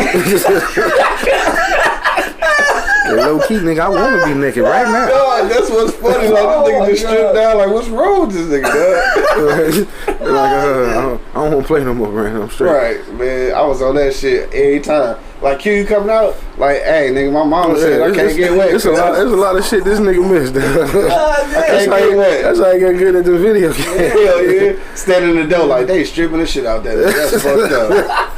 [3.03, 5.07] Hey, low key, nigga, I want to be naked right now.
[5.09, 6.29] God, that's what's funny.
[6.29, 7.57] Like Oh this nigga just stripped down.
[7.57, 9.87] Like, what's wrong with this nigga, dog?
[10.21, 11.12] like, uh, I
[11.43, 12.41] don't, I don't want to play no more, Brandon.
[12.43, 12.71] I'm straight.
[12.71, 13.53] right, man.
[13.53, 15.17] I was on that shit every time.
[15.41, 16.37] Like Q, you coming out?
[16.57, 18.73] Like, hey, nigga, my mama said I can't get wet.
[18.73, 19.11] It's a lot.
[19.11, 20.53] There's a lot of shit this nigga missed.
[20.53, 20.63] God
[21.11, 22.43] ah, that's, how get he, wet.
[22.43, 24.11] that's how he got good at the video game.
[24.11, 24.95] Hell yeah.
[24.95, 26.95] Standing in the door like they stripping the shit out there.
[27.11, 28.32] That's fucked up.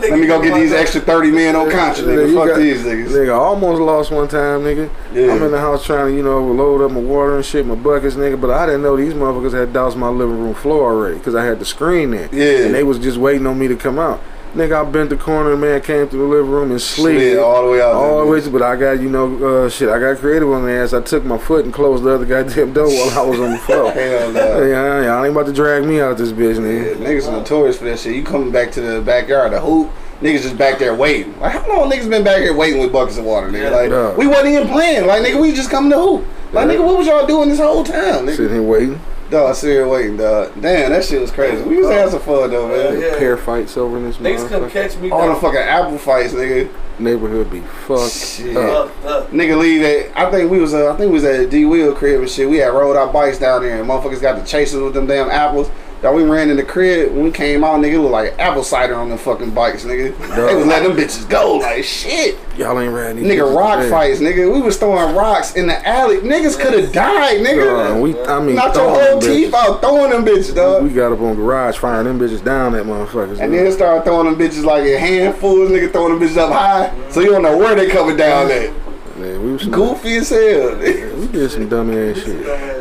[0.00, 2.34] Hey, nigga, Let me go get these my- extra 30 men on conscience, Nigga, nigga.
[2.34, 3.08] Fuck got- these niggas.
[3.08, 4.88] Nigga, I almost lost one time, nigga.
[5.14, 5.32] Yeah.
[5.32, 7.74] I'm in the house trying to, you know, load up my water and shit, my
[7.74, 8.40] buckets, nigga.
[8.40, 11.44] But I didn't know these motherfuckers had doused my living room floor already because I
[11.44, 12.28] had the screen there.
[12.32, 12.66] Yeah.
[12.66, 14.20] And they was just waiting on me to come out.
[14.56, 17.18] Nigga, I bent the corner, man, came through the living room and slid.
[17.20, 19.90] Slid all the way out All the way but I got, you know, uh, shit,
[19.90, 20.94] I got creative on the ass.
[20.94, 23.58] I took my foot and closed the other goddamn door while I was on the
[23.58, 23.90] floor.
[23.92, 24.62] Hell no.
[24.66, 26.96] Yeah, y'all ain't about to drag me out this bitch, Yeah, nigga.
[26.96, 28.14] niggas are notorious for that shit.
[28.16, 29.90] You coming back to the backyard, the hoop,
[30.22, 31.38] niggas just back there waiting.
[31.38, 33.70] Like, how long niggas been back here waiting with buckets of water, nigga?
[33.70, 34.14] Like, Yeah.
[34.16, 35.06] we wasn't even playing.
[35.06, 36.24] Like, nigga, we just coming to hoop.
[36.54, 36.76] Like, Yeah.
[36.76, 38.36] nigga, what was y'all doing this whole time, nigga?
[38.36, 39.00] Sitting here waiting.
[39.28, 40.52] Dog, sit here waiting, dog.
[40.60, 41.60] Damn, that shit was crazy.
[41.64, 43.00] We used to have some fun, though, man.
[43.00, 43.18] Yeah.
[43.18, 44.72] Pair fights over in this Niggas couldn't motherfucker.
[44.72, 45.10] catch me.
[45.10, 46.72] All the fucking apple fights, nigga.
[47.00, 48.56] Neighborhood be fucked Shit.
[48.56, 48.90] up.
[49.04, 49.30] Up.
[49.30, 50.12] Nigga leave that.
[50.18, 50.74] I think we was.
[50.74, 52.48] Uh, I think we was at D Will crib and shit.
[52.48, 55.28] We had rolled our bikes down there, and motherfuckers got the chasers with them damn
[55.28, 55.68] apples.
[56.02, 57.10] Dog, we ran in the crib.
[57.12, 60.14] When we came out, nigga, it looked like apple cider on them fucking bikes, nigga.
[60.36, 62.38] They was letting them bitches go like shit.
[62.58, 63.90] Y'all ain't ran these Nigga, rock today.
[63.90, 64.52] fights, nigga.
[64.52, 66.18] We was throwing rocks in the alley.
[66.18, 67.98] Niggas could have died, nigga.
[68.00, 70.82] we, I mean, Knocked your whole teeth out throwing them bitches, dog.
[70.82, 73.40] We got up on garage firing them bitches down at motherfuckers.
[73.40, 73.64] And man.
[73.64, 77.10] then started throwing them bitches like in handfuls, nigga throwing them bitches up high.
[77.10, 78.70] So you don't know where they coming down at.
[79.16, 80.38] Man, we was Goofy as hell.
[80.76, 81.18] nigga.
[81.20, 82.36] We did some dumb ass shit.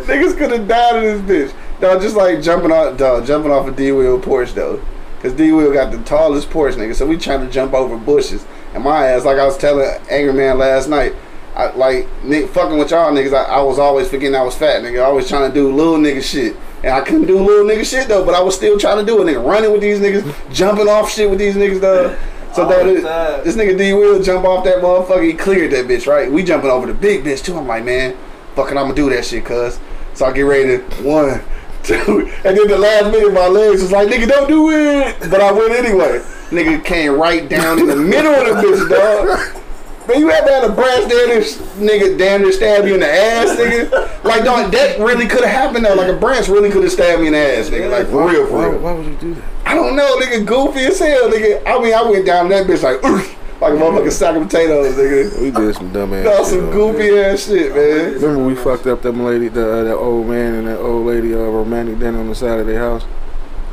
[0.05, 1.55] Niggas could have died in this bitch.
[1.79, 4.81] Dog, just like jumping off, dog, jumping off a D Will porch though,
[5.21, 6.95] cause D Will got the tallest porch, nigga.
[6.95, 10.33] So we trying to jump over bushes, and my ass, like I was telling Angry
[10.33, 11.13] Man last night,
[11.55, 12.07] I like
[12.49, 13.33] fucking with y'all niggas.
[13.33, 15.05] I, I was always forgetting I was fat, nigga.
[15.05, 18.25] Always trying to do little nigga shit, and I couldn't do little nigga shit though.
[18.25, 19.45] But I was still trying to do it, nigga.
[19.45, 22.17] Running with these niggas, jumping off shit with these niggas, though.
[22.53, 25.27] So that the this nigga D Will jump off that motherfucker.
[25.27, 26.31] He cleared that bitch, right?
[26.31, 27.57] We jumping over the big bitch too.
[27.57, 28.15] I'm like, man,
[28.55, 29.77] fucking, I'm gonna do that shit, cuz.
[30.13, 31.41] So I get ready to one,
[31.85, 35.17] two, and then the last minute, my legs was like, nigga, don't do it.
[35.29, 36.19] But I went anyway.
[36.49, 39.61] Nigga came right down in the middle of the bitch, dog.
[40.07, 43.57] Man, you ever had a down there, nigga, damn near stab you in the ass,
[43.57, 44.23] nigga?
[44.23, 45.95] Like, dog, that really could have happened though.
[45.95, 47.89] Like, a branch really could have stabbed me in the ass, nigga.
[47.89, 48.79] Like, for real, for Why, real.
[48.79, 49.43] why would you do that?
[49.65, 51.63] I don't know, nigga, goofy as hell, nigga.
[51.65, 54.95] I mean, I went down that bitch like, "Oof," like a motherfucking sack of potatoes,
[54.95, 55.41] nigga.
[55.41, 56.59] We did some dumb ass That was shit.
[56.59, 57.33] some goofy there.
[57.33, 58.13] ass shit, man.
[58.21, 61.33] Remember we fucked up them lady, the uh, that old man and that old lady
[61.33, 63.05] uh, romantic dinner on the side of their house,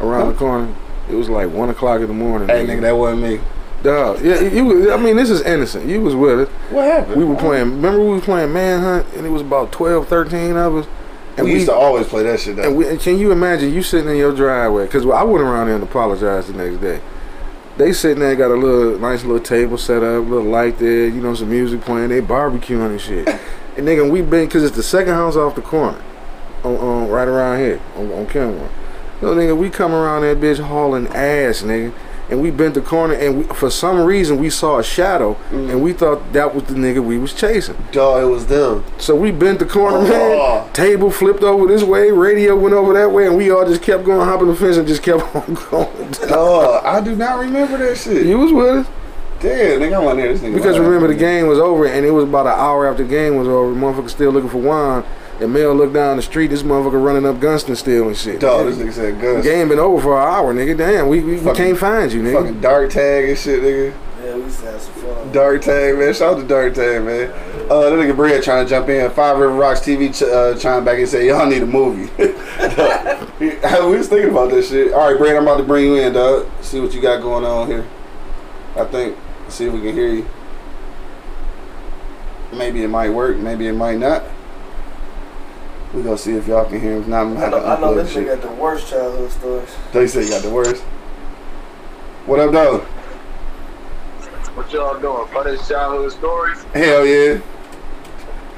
[0.01, 0.73] around the corner.
[1.11, 2.49] It was like one o'clock in the morning.
[2.49, 3.41] Hey, nigga, that wasn't me.
[3.83, 4.93] Dog, yeah, you.
[4.93, 5.87] I mean, this is innocent.
[5.87, 6.49] You was with it.
[6.71, 7.17] What happened?
[7.17, 7.71] We were playing.
[7.73, 10.87] Remember, we were playing manhunt, and it was about 12, 13 of us.
[11.37, 12.63] And we used to always play that shit, though.
[12.63, 14.85] And, we, and can you imagine you sitting in your driveway?
[14.85, 17.01] Because I went around there and apologized the next day.
[17.77, 21.23] They sitting there, got a little nice little table set up, little light there, you
[21.23, 22.11] know, some music playing.
[22.11, 23.29] They barbecuing and shit.
[23.77, 26.03] and nigga, we been because it's the second house off the corner,
[26.65, 28.69] on, on right around here on, on Kenmore.
[29.21, 31.95] So nigga, we come around that bitch hauling ass, nigga.
[32.31, 35.71] And we bent the corner, and we, for some reason we saw a shadow, mm.
[35.71, 37.77] and we thought that was the nigga we was chasing.
[37.93, 38.85] Dog, it was them.
[38.99, 40.63] So we bent the corner, Oh.
[40.65, 40.73] man.
[40.73, 44.05] Table flipped over this way, radio went over that way, and we all just kept
[44.05, 46.11] going, hopping the fence, and just kept on going.
[46.29, 48.25] Dog, I do not remember that shit.
[48.27, 48.87] you was with us
[49.41, 50.33] Damn, nigga, I wasn't there.
[50.33, 50.55] This nigga.
[50.55, 53.35] because remember the game was over, and it was about an hour after the game
[53.37, 53.75] was over.
[53.75, 55.03] Motherfucker still looking for wine,
[55.43, 56.49] and Mel looked down the street.
[56.49, 58.41] This motherfucker running up Gunston still and shit.
[58.41, 59.45] Dog, this nigga said the guns.
[59.45, 60.77] game been over for an hour, nigga.
[60.77, 62.41] Damn, we we, we Fucking- can't find you, nigga.
[62.41, 63.95] Fucking dark tag and shit, nigga.
[64.25, 65.33] Yeah, we used to have some fun.
[65.33, 66.15] Dark tag, man.
[66.15, 67.31] Shout out to Dark tag, man.
[67.69, 69.11] Uh, that nigga Brad trying to jump in.
[69.11, 72.11] Five River Rocks TV ch- uh, chime back and say, y'all need a movie.
[73.41, 74.93] we was thinking about this shit.
[74.93, 76.47] All right, Brad, I'm about to bring you in, dog.
[76.61, 77.85] See what you got going on here.
[78.77, 79.17] I think.
[79.49, 80.27] See if we can hear you.
[82.53, 83.37] Maybe it might work.
[83.39, 84.23] Maybe it might not.
[85.93, 87.03] We gonna see if y'all can hear him.
[87.03, 88.25] If not, I'm I gonna know, I have to know this shit.
[88.27, 89.77] nigga got the worst childhood stories.
[89.93, 90.83] They say you got the worst.
[92.25, 92.79] What up, though?
[94.55, 95.27] What y'all doing?
[95.29, 96.63] Funny childhood stories?
[96.75, 97.41] Hell yeah.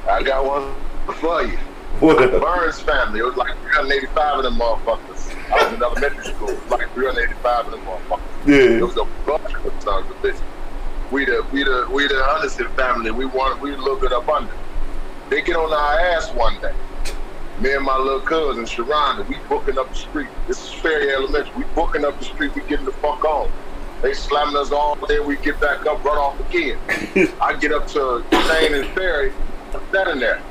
[0.09, 0.73] I got one
[1.15, 1.57] for you.
[1.99, 2.41] What up?
[2.41, 3.19] Burns family.
[3.19, 5.51] It was like 385 of them motherfuckers.
[5.51, 6.49] I was in elementary school.
[6.49, 8.21] It was like 385 of them motherfuckers.
[8.47, 8.77] Yeah.
[8.77, 10.41] It was a bunch of sons of bitches.
[11.11, 13.11] We the we the we the Anderson family.
[13.11, 14.51] We want we a little bit up under.
[15.29, 16.73] They get on our ass one day.
[17.61, 20.27] Me and my little cousin Sharonda, we booking up the street.
[20.45, 21.53] This is Ferry Elementary.
[21.55, 22.53] We booking up the street.
[22.53, 23.49] We getting the fuck on.
[24.01, 25.23] They slamming us all there.
[25.23, 26.77] We get back up, run off again.
[27.41, 29.31] I get up to Shane and Ferry.
[29.73, 30.41] I'm standing there.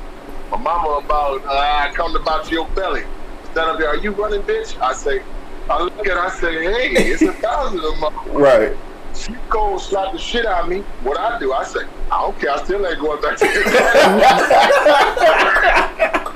[0.49, 3.03] My mama about, uh, I come about your belly.
[3.51, 3.89] Stand up there.
[3.89, 4.75] Are you running, bitch?
[4.81, 5.21] I say,
[5.69, 8.15] I look at her, I say, hey, it's a thousand of them.
[8.35, 8.75] Right.
[9.13, 10.79] She go slap the shit out of me.
[11.03, 11.81] What I do, I say,
[12.11, 12.49] I don't care.
[12.49, 13.45] I still ain't going back to
[16.25, 16.31] the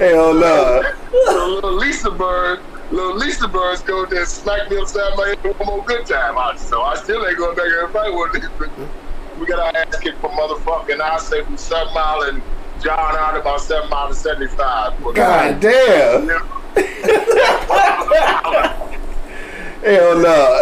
[0.00, 0.82] Hell no.
[1.12, 5.66] little Lisa Bird, little Lisa Birds go there and smack me upside my head one
[5.66, 6.38] more good time.
[6.38, 8.88] I, so I still ain't going back there and fight with bitches.
[9.38, 12.42] We got our ass kicked for motherfucking, I say from Seven Mile and
[12.82, 15.04] John out about Seven Mile to 75.
[15.14, 16.28] God damn.
[19.84, 20.60] Hell no.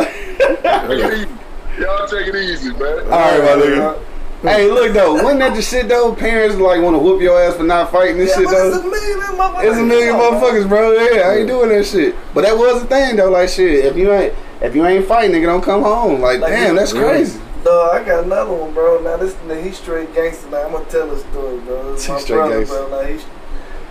[1.78, 2.82] Y'all take it easy, man.
[2.82, 4.08] All right, my nigga.
[4.43, 6.14] Hey, look though, wasn't that the shit though?
[6.14, 8.76] Parents like want to whoop your ass for not fighting this Yeah, shit but it's
[8.76, 8.91] a though.
[8.91, 9.64] million motherfuckers.
[9.68, 10.93] It's a million motherfuckers, bro.
[10.93, 12.14] Yeah, I ain't doing that shit.
[12.34, 13.30] But that was the thing though.
[13.30, 16.20] Like shit, if you ain't if you ain't fighting, nigga, don't come home.
[16.20, 17.41] Like, Like, damn, that's crazy.
[17.64, 19.01] No, I got another one, bro.
[19.03, 20.49] Now this nigga, he straight gangster.
[20.51, 21.93] Now I'm gonna tell a story, bro.
[21.95, 22.76] This He my straight brother, gangster.
[22.86, 23.03] bro.
[23.03, 23.24] Now he's,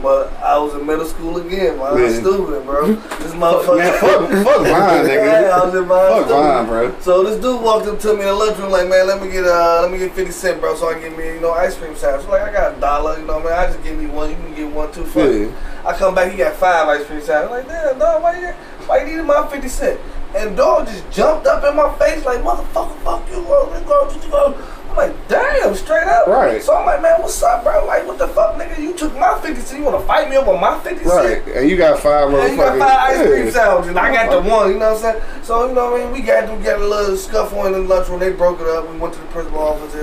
[0.02, 1.78] but I was in middle school again.
[1.78, 1.88] Man.
[1.88, 2.88] I was stupid, bro.
[2.94, 3.78] This motherfucker.
[3.78, 5.42] Man, fuck, fuck Vine, nigga.
[5.42, 6.68] Yeah, I was in Vine Fuck stupid.
[6.68, 7.00] Bro.
[7.02, 9.46] So this dude walked up to me in the lunchroom like, man, let me get
[9.46, 11.78] uh, let me get fifty cent, bro, so I can get me, you know, ice
[11.78, 12.26] cream sandwich.
[12.26, 13.54] So like, I got a dollar, you know, man.
[13.54, 14.92] I just give me one, you can get one.
[14.92, 15.16] Fuck.
[15.16, 15.52] Yeah.
[15.86, 17.66] I come back, he got five ice cream sandwiches.
[17.66, 18.48] I'm like, damn, dog, why you,
[18.88, 20.00] why you needed my 50 cent?
[20.36, 24.06] And dog just jumped up in my face like, motherfucker, fuck you, bro, this girl,
[24.06, 24.58] this girl.
[24.98, 26.28] I'm like, damn, straight up.
[26.28, 26.62] Right.
[26.62, 27.86] So I'm like, man, what's up, bro?
[27.86, 28.80] Like, what the fuck, nigga?
[28.80, 29.80] You took my 50 cent.
[29.80, 31.46] You want to fight me over my 50 cent?
[31.46, 31.56] Right.
[31.56, 32.52] And you got five motherfuckers.
[32.52, 33.52] you got five ice cream Yeah.
[33.52, 35.44] sandwiches, and I got the one, you know what I'm saying?
[35.44, 36.14] So, you know what I mean?
[36.14, 38.20] We got, we got a little scuffle in the lunchroom.
[38.20, 38.90] They broke it up.
[38.92, 39.96] We went to the principal office.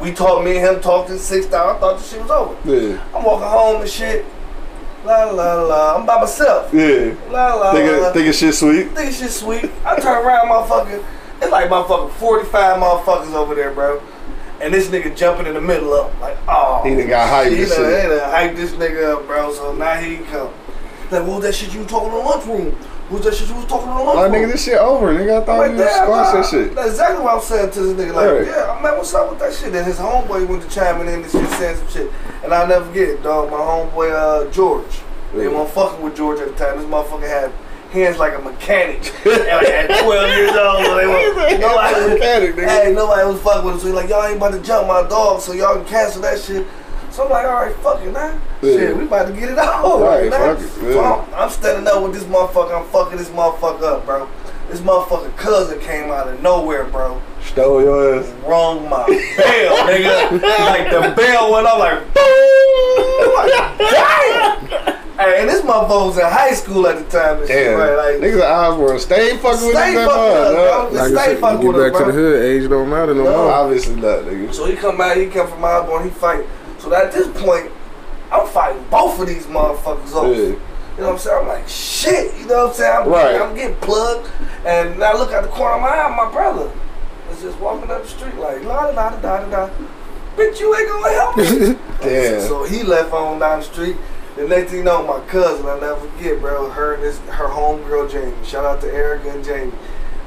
[0.00, 1.76] We talked, me and him talked in six hours.
[1.76, 2.56] I thought the shit was over.
[2.68, 3.00] Yeah.
[3.14, 4.26] I'm walking home and shit.
[5.04, 5.96] La la la.
[5.96, 6.72] I'm by myself.
[6.74, 7.14] Yeah.
[7.30, 7.72] La la la.
[7.72, 8.90] Thinking, thinking shit sweet.
[8.90, 9.70] Think shit sweet.
[9.84, 11.04] I turn around, motherfucker.
[11.42, 14.00] It's like motherfucker 45 motherfuckers over there, bro.
[14.60, 16.18] And this nigga jumping in the middle of.
[16.20, 16.82] Like, oh.
[16.84, 18.02] He done got hyped He done, shit.
[18.02, 19.52] he done hyped this nigga up, bro.
[19.52, 20.48] So now he come.
[21.10, 22.72] Like, what was that shit you was talking in the lunchroom?
[23.10, 24.42] What was that shit you was talking in the Like, lunchroom?
[24.48, 25.12] nigga, this shit over.
[25.12, 26.40] Nigga, I thought Like, you was squashed nah.
[26.40, 26.74] that shit.
[26.74, 28.14] That's exactly what I'm saying to this nigga.
[28.14, 28.46] Like, Right.
[28.46, 29.74] yeah, man, what's up with that shit?
[29.74, 32.10] And his homeboy went to chiming in and shit, saying some shit.
[32.42, 35.00] And I'll never forget, dog, my homeboy, uh, George.
[35.34, 35.50] They Yeah.
[35.50, 36.78] weren't fucking with George at the time.
[36.78, 37.50] This motherfucker had
[37.94, 39.12] hands like a mechanic.
[39.24, 42.68] and like, at 12 years old, so they were, nobody, Mechanic, nigga.
[42.68, 43.80] hey, nobody was fucking with him.
[43.80, 46.40] So he like, y'all ain't about to jump my dog, so y'all can cancel that
[46.40, 46.66] shit.
[47.10, 48.40] So I'm like, all right, fuck it, man.
[48.60, 48.72] Yeah.
[48.72, 51.00] Shit, we about to get it out Right, fuck it, So.
[51.00, 52.78] I'm, I'm standing up with this motherfucker.
[52.78, 54.28] I'm fucking this motherfucker up, bro.
[54.68, 57.22] This motherfucker cousin came out of nowhere, bro.
[57.42, 58.28] Stole your ass.
[58.44, 60.40] Rung my bell, nigga.
[60.64, 63.34] Like the bell went off like boom.
[63.36, 65.03] Like, damn.
[65.16, 67.78] Hey, and this motherfucker was in high school at the time and shit, Damn.
[67.78, 67.96] right?
[67.96, 68.98] Like, Niggas at Osborn.
[68.98, 70.64] Stay fucking with Stay this fucking with us, motherfucker, bro.
[70.66, 70.92] dog.
[70.92, 72.68] Just Like I stay said, fucking you with get him, back to the hood, age
[72.70, 73.50] don't matter no, No, more.
[73.52, 74.54] Obviously not, nigga.
[74.54, 76.44] So he come out, he come from Osborn, he fight.
[76.78, 77.70] So at this point,
[78.32, 80.26] I'm fighting both of these motherfuckers off.
[80.36, 80.42] Yeah.
[80.42, 81.38] You know what I'm saying?
[81.42, 82.38] I'm like, shit.
[82.40, 82.96] You know what I'm saying?
[83.02, 83.40] I'm, Right.
[83.40, 84.28] I'm getting plugged.
[84.64, 86.70] And I look at the corner of my eye, my brother
[87.30, 89.70] is just walking up the street like, la da da da da da.
[90.36, 91.78] Bitch, you ain't gonna help me.
[92.00, 92.40] Damn.
[92.48, 93.96] So he left on down the street.
[94.36, 97.46] The next thing you know, my cousin, I'll never forget, bro, her and this, her
[97.46, 98.34] homegirl Jamie.
[98.44, 99.72] Shout out to Erica and Jamie.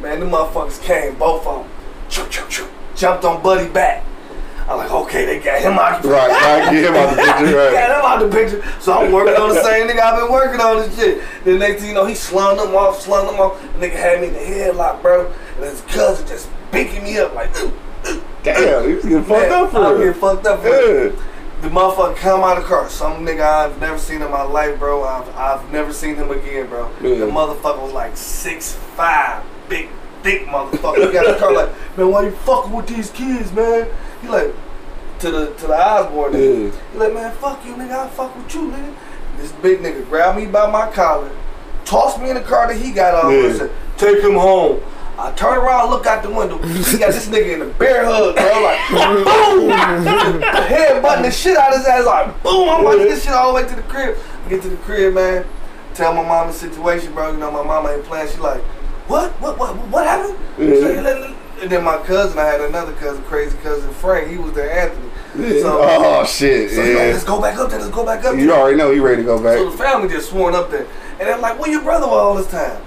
[0.02, 1.72] Man, them motherfuckers came, both of them.
[2.10, 4.06] Choo, choo, choo, jumped on Buddy back.
[4.70, 7.58] I'm like, okay, they got him out the Right, right, get him out the picture,
[7.58, 7.74] right.
[7.74, 8.82] got him out the picture.
[8.82, 11.24] So I'm working on the same nigga I've been working on this shit.
[11.46, 13.62] The next thing you know, he slung them off, slung them off.
[13.62, 15.32] The nigga had me in the headlock, bro.
[15.56, 17.50] And his cousin just picking me up like,
[18.44, 20.00] Damn, he was getting fucked man, up for I'm it.
[20.00, 21.16] getting fucked up for it.
[21.62, 22.88] The motherfucker come out of the car.
[22.90, 25.04] Some nigga I've never seen in my life, bro.
[25.04, 26.92] I've, I've never seen him again, bro.
[27.02, 29.90] The motherfucker was like six five, big,
[30.22, 31.08] thick motherfucker.
[31.08, 33.88] He got in the car like, man, why you fucking with these kids, man?
[34.22, 34.54] He like,
[35.20, 36.72] to the to the Osborn nigga.
[36.74, 36.80] Yeah.
[36.94, 38.06] He like, man, fuck you, nigga.
[38.06, 38.94] I fuck with you, nigga.
[39.38, 41.32] This big nigga grabbed me by my collar,
[41.86, 43.46] tossed me in the car that he got on, Yeah.
[43.46, 44.80] and said, take him home.
[45.20, 46.58] I turn around, look out the window.
[46.60, 48.62] He got this nigga in a bear hug, bro.
[48.62, 50.42] Like, boom!
[50.42, 52.06] Head butting the shit out of his ass.
[52.06, 52.70] Like, boom!
[52.70, 54.18] I'm watching this shit all the way to the crib.
[54.48, 55.46] Get to the crib, man.
[55.96, 57.32] Tell my mom the situation, bro.
[57.32, 58.30] You know, my mama ain't playing.
[58.30, 58.62] She like,
[59.08, 59.32] what?
[59.42, 59.58] What?
[59.58, 59.76] What?
[59.88, 60.38] What happened?
[60.58, 64.30] Like, "Let- let-" And then my cousin, I had another cousin, crazy cousin Frank.
[64.30, 65.10] He was there, Anthony.
[65.62, 67.80] So, oh shit, so he like, let's go back up there.
[67.80, 68.40] Let's go back up there.
[68.40, 69.58] You already know he ready to go back.
[69.58, 70.86] So the family just sworn up there.
[71.20, 72.80] And they're like, where your brother was all this time?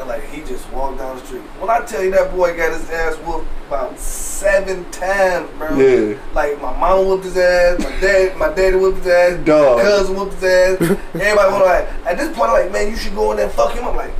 [0.00, 1.42] And like, he just walked down the street.
[1.60, 5.76] When I tell you that boy got his ass whooped about seven times, bro.
[5.76, 6.18] Yeah.
[6.32, 9.76] Like, my mom whooped his ass, my dad, my daddy whooped his ass, Dog.
[9.76, 10.80] my cousin whooped his ass.
[10.80, 13.54] Everybody was like, at this point, I'm like, man, you should go in there and
[13.54, 13.84] fuck him.
[13.84, 14.12] I'm like,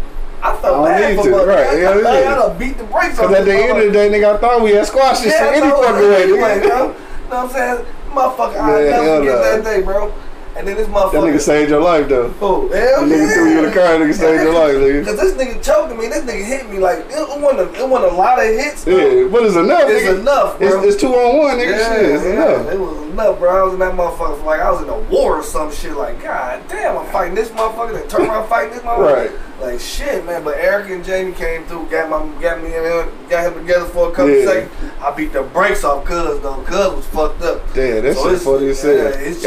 [0.43, 2.33] I felt bad for to, my right, I, yeah, I, yeah.
[2.33, 4.39] I done beat the brakes on Cause at the end of the day, nigga, I
[4.39, 6.55] thought we had squashed this shit any fucking know, way, bro.
[6.55, 7.87] You know what I'm saying?
[8.11, 9.43] Motherfucker, I never forget no.
[9.43, 10.13] that day, bro.
[10.57, 11.33] And then this That motherfucker.
[11.33, 12.35] nigga saved your life though.
[12.41, 13.35] Oh, hell That nigga yeah.
[13.35, 15.05] threw you in the car, nigga saved your life, nigga.
[15.07, 18.13] Cause this nigga choked me, this nigga hit me like it, wasn't a, it wasn't
[18.13, 18.85] a lot of hits.
[18.85, 18.97] bro.
[18.97, 19.83] Yeah, but it's enough.
[19.87, 20.21] It's nigga.
[20.21, 20.83] enough, bro.
[20.83, 21.71] It's, it's two on one, nigga.
[21.79, 22.73] Yeah, shit, it's yeah, enough.
[22.73, 23.51] it was enough, bro.
[23.51, 25.93] I was in that motherfucker for like I was in a war or some shit.
[25.93, 29.31] Like, god damn, I'm fighting this motherfucker, then turn around fighting this motherfucker.
[29.31, 29.31] Right.
[29.61, 30.43] Like shit, man.
[30.43, 33.85] But Eric and Jamie came through, got my, got me in there, got him together
[33.85, 34.47] for a couple Yeah.
[34.47, 34.73] seconds.
[35.03, 36.63] I beat the brakes off Cuz though.
[36.67, 37.61] Cuz was fucked up.
[37.75, 38.95] Damn, that's So shit funny as hell.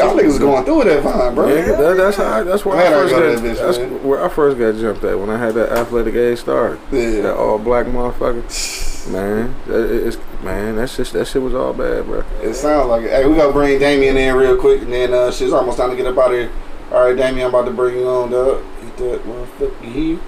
[0.08, 1.48] Y'all niggas going through that fine, bro.
[1.48, 2.40] Yeah, that, that's how.
[2.40, 3.42] I, that's where Man, I I first go got.
[3.42, 4.04] that bitch, that's man.
[4.04, 6.78] where I first got jumped at when I had that athletic age started.
[6.92, 7.22] Yeah.
[7.22, 9.12] That all black motherfucker.
[9.12, 10.76] Man, that, it's man.
[10.76, 12.24] That's just that shit was all bad, bro.
[12.42, 13.10] It sounds like it.
[13.10, 15.96] Hey, we gotta bring Damien in real quick, and then uh, shit's almost time to
[15.96, 16.50] get up out of here.
[16.90, 18.62] All right, Damien, I'm about to bring you on, dog.
[18.82, 20.18] Get that motherfucker here.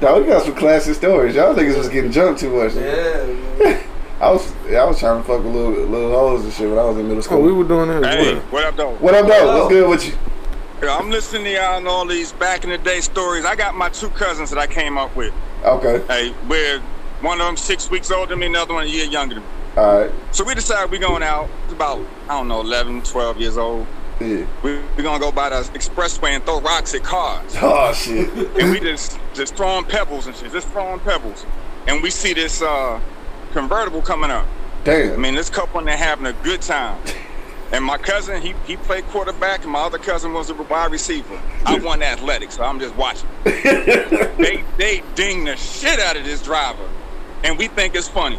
[0.00, 1.34] Dog, we got some classic stories.
[1.34, 2.74] Y'all niggas was getting jumped too much.
[2.74, 3.82] Yeah.
[4.20, 4.28] man.
[4.28, 6.84] I was, I was trying to fuck with little, little hoes and shit when I
[6.84, 7.38] was in middle school.
[7.38, 8.42] Oh, we were doing that as Hey, well.
[8.50, 8.94] what up, though?
[8.96, 9.58] what up, though?
[9.58, 10.14] What's good with you?
[10.82, 13.44] Yeah, I'm listening to y'all and all these back in the day stories.
[13.44, 15.34] I got my two cousins that I came up with.
[15.64, 16.78] Okay, Hey, we're
[17.20, 19.48] one of them six weeks older than me, another one a year younger than me.
[19.76, 21.48] all right, So we decided we're going out.
[21.64, 21.98] It's about
[22.28, 23.88] I don't know, 11, 12 years old.
[24.20, 24.46] yeah.
[24.62, 27.56] We we gonna go by the expressway and throw rocks at cars.
[27.60, 28.28] Oh shit.
[28.56, 31.44] and we just just throwing pebbles and shit, just throwing pebbles.
[31.88, 33.00] And we see this uh,
[33.48, 34.46] convertible coming up.
[34.84, 35.14] Damn.
[35.14, 37.00] I mean, this couple and they're having a good time.
[37.70, 41.38] And my cousin, he, he played quarterback, and my other cousin was a wide receiver.
[41.66, 43.28] I won athletics, so I'm just watching.
[43.44, 46.88] they they ding the shit out of this driver,
[47.44, 48.38] and we think it's funny.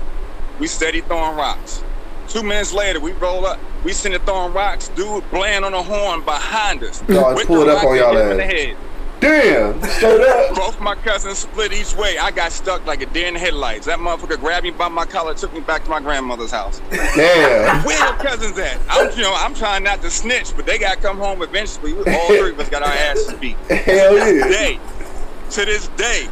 [0.58, 1.84] We steady throwing rocks.
[2.28, 3.60] Two minutes later, we roll up.
[3.84, 4.88] We send it throwing rocks.
[4.90, 7.02] Dude playing on the horn behind us.
[7.02, 8.78] Dog, With pull it up on y'all hit him in the ass.
[9.20, 9.82] Damn.
[9.84, 10.56] Straight up.
[10.56, 12.18] Both my cousins split each way.
[12.18, 13.86] I got stuck like a deer in the headlights.
[13.86, 16.82] That motherfucker grabbed me by my collar, took me back to my grandmother's house.
[16.90, 17.84] Damn.
[17.84, 18.80] Where your cousins at?
[18.90, 21.94] I'm, you know, I'm trying not to snitch, but they got to come home eventually.
[21.98, 23.58] All three of us got our asses beat.
[23.70, 24.48] Hell yeah.
[24.48, 24.80] Day,
[25.52, 26.28] to this day,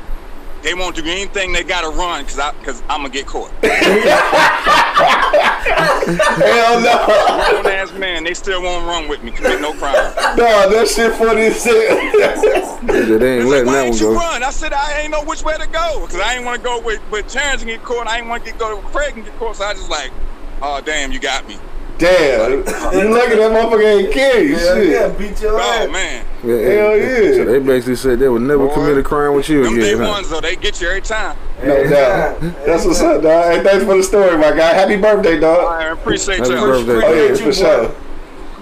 [0.67, 1.53] they won't do anything.
[1.53, 3.49] They got to run because I, cause I'm gonna get caught.
[6.43, 7.05] Hell no.
[7.51, 9.31] Grown ass man, they still won't run with me.
[9.31, 9.93] Commit no crime.
[10.35, 11.73] Dog, that shit funny as shit.
[11.73, 14.15] it ain't It's like, letting why that ain't you go.
[14.15, 14.43] run?
[14.43, 16.81] I said I ain't know which way to go because I ain't want to go
[16.81, 18.05] with with Terrence and get caught.
[18.07, 19.55] I ain't want to get go with Craig and get caught.
[19.55, 20.11] So I just like,
[20.61, 21.57] oh damn, you got me.
[21.97, 22.51] Damn.
[22.51, 22.63] You
[23.13, 24.49] lucky that motherfucker ain't kill you.
[24.55, 24.89] Yeah, Shit.
[24.89, 25.87] yeah, beat your ass.
[25.87, 27.33] Oh man, Yeah, Hell yeah.
[27.33, 28.73] So they basically said they would never Boy.
[28.75, 30.07] commit a crime with you them day huh?
[30.07, 31.35] ones though, they get you every time.
[31.63, 32.39] No doubt.
[32.65, 33.51] That's what's up, dog.
[33.53, 34.73] Hey, thanks for the story, my guy.
[34.73, 35.71] Happy birthday, dog.
[35.71, 36.65] I appreciate Happy y'all.
[36.67, 37.01] birthday.
[37.05, 37.83] Oh, yeah, for you, sure.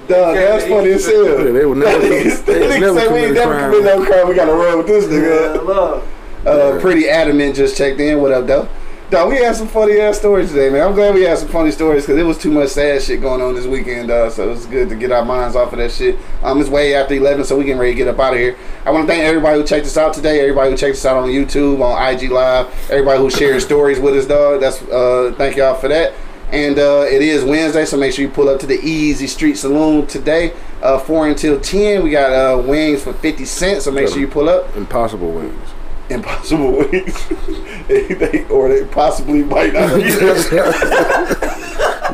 [0.07, 1.25] Dog, that's funny as hell.
[1.45, 4.27] Yeah, they would never, they Niggas never say we ain't commit never commit no crime.
[4.29, 5.65] We gotta run with this Yeah, nigga.
[5.65, 6.07] love.
[6.45, 8.21] Uh, pretty adamant just checked in.
[8.21, 8.69] What up, though?
[9.12, 10.82] Dog, we had some funny ass stories today, man.
[10.82, 13.39] I'm glad we had some funny stories because it was too much sad shit going
[13.39, 14.32] on this weekend, dog.
[14.32, 16.18] So it's good to get our minds off of that shit.
[16.41, 18.58] Um, it's way after 11, so we getting ready to get up out of here.
[18.84, 20.39] I want to thank everybody who checked us out today.
[20.39, 22.66] Everybody who checked us out on YouTube, on IG Live.
[22.89, 24.60] Everybody who shared stories with us, dog.
[24.60, 26.14] That's uh, thank y'all for that.
[26.51, 29.56] And uh, it is Wednesday, so make sure you pull up to the Easy Street
[29.56, 32.01] Saloon today, uh, four until ten.
[32.01, 34.76] We got uh, wings for fifty cents, so make sure you pull up.
[34.76, 35.74] Impossible wings.
[36.10, 37.28] Impossible wings,
[37.88, 39.95] They- or they possibly might not.
[39.95, 40.03] be.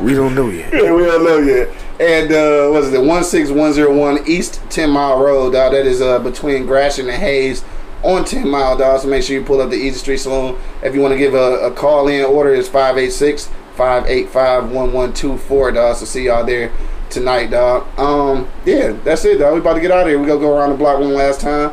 [0.02, 0.72] We don't know yet.
[0.72, 1.68] we don't know yet.
[2.00, 3.00] And uh, what is it?
[3.04, 5.72] One six one zero one East Ten Mile Road, dog.
[5.72, 7.62] That is uh, between Gratiot and Hayes
[8.02, 9.00] on Ten Mile, dog.
[9.00, 10.58] So make sure you pull up the Easy Street Saloon.
[10.82, 15.96] If you want to give a, a call in order, it's 586 585 1124, dog.
[15.96, 16.72] So see y'all there
[17.10, 17.86] tonight, dog.
[17.96, 19.54] Um, yeah, that's it, dog.
[19.54, 20.18] We about to get out of here.
[20.18, 21.72] We gonna go around the block one last time.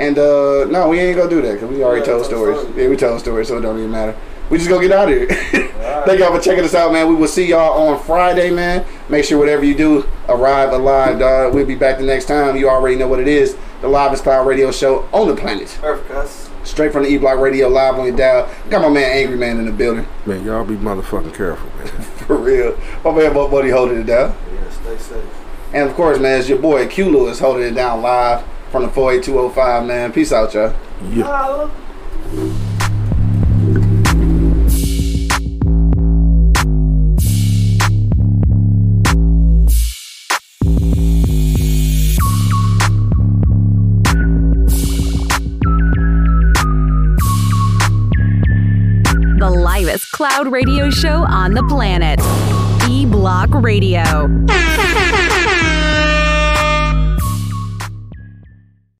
[0.00, 2.58] And uh, no, we ain't gonna do that because we already Yeah, told tell stories.
[2.60, 2.76] stories.
[2.76, 4.16] Yeah, we told stories, so it don't even matter.
[4.48, 5.28] We just gonna get out of here.
[6.06, 7.06] Thank y'all for checking us out, man.
[7.08, 8.84] We will see y'all on Friday, man.
[9.10, 11.54] Make sure whatever you do, arrive alive, dog.
[11.54, 12.56] We'll be back the next time.
[12.56, 13.56] You already know what it is.
[13.82, 15.78] The Live is Cloud Radio Show on the planet.
[15.82, 16.50] Earth, cuss.
[16.64, 18.50] Straight from the E Block Radio live on your dial.
[18.70, 20.06] Got my man Angry Man in the building.
[20.26, 21.86] Man, y'all be motherfucking careful, man.
[22.26, 22.78] For real.
[23.04, 24.34] My man Buck Buddy holding it down.
[24.54, 25.24] Yeah, stay safe.
[25.72, 28.88] And of course, man, it's your boy Q Lewis holding it down live from the
[28.90, 30.12] 48205, man.
[30.12, 30.74] Peace out, y'all.
[31.10, 31.68] Yeah.
[49.38, 52.20] The livest cloud radio show on the planet.
[52.88, 54.28] E Block Radio.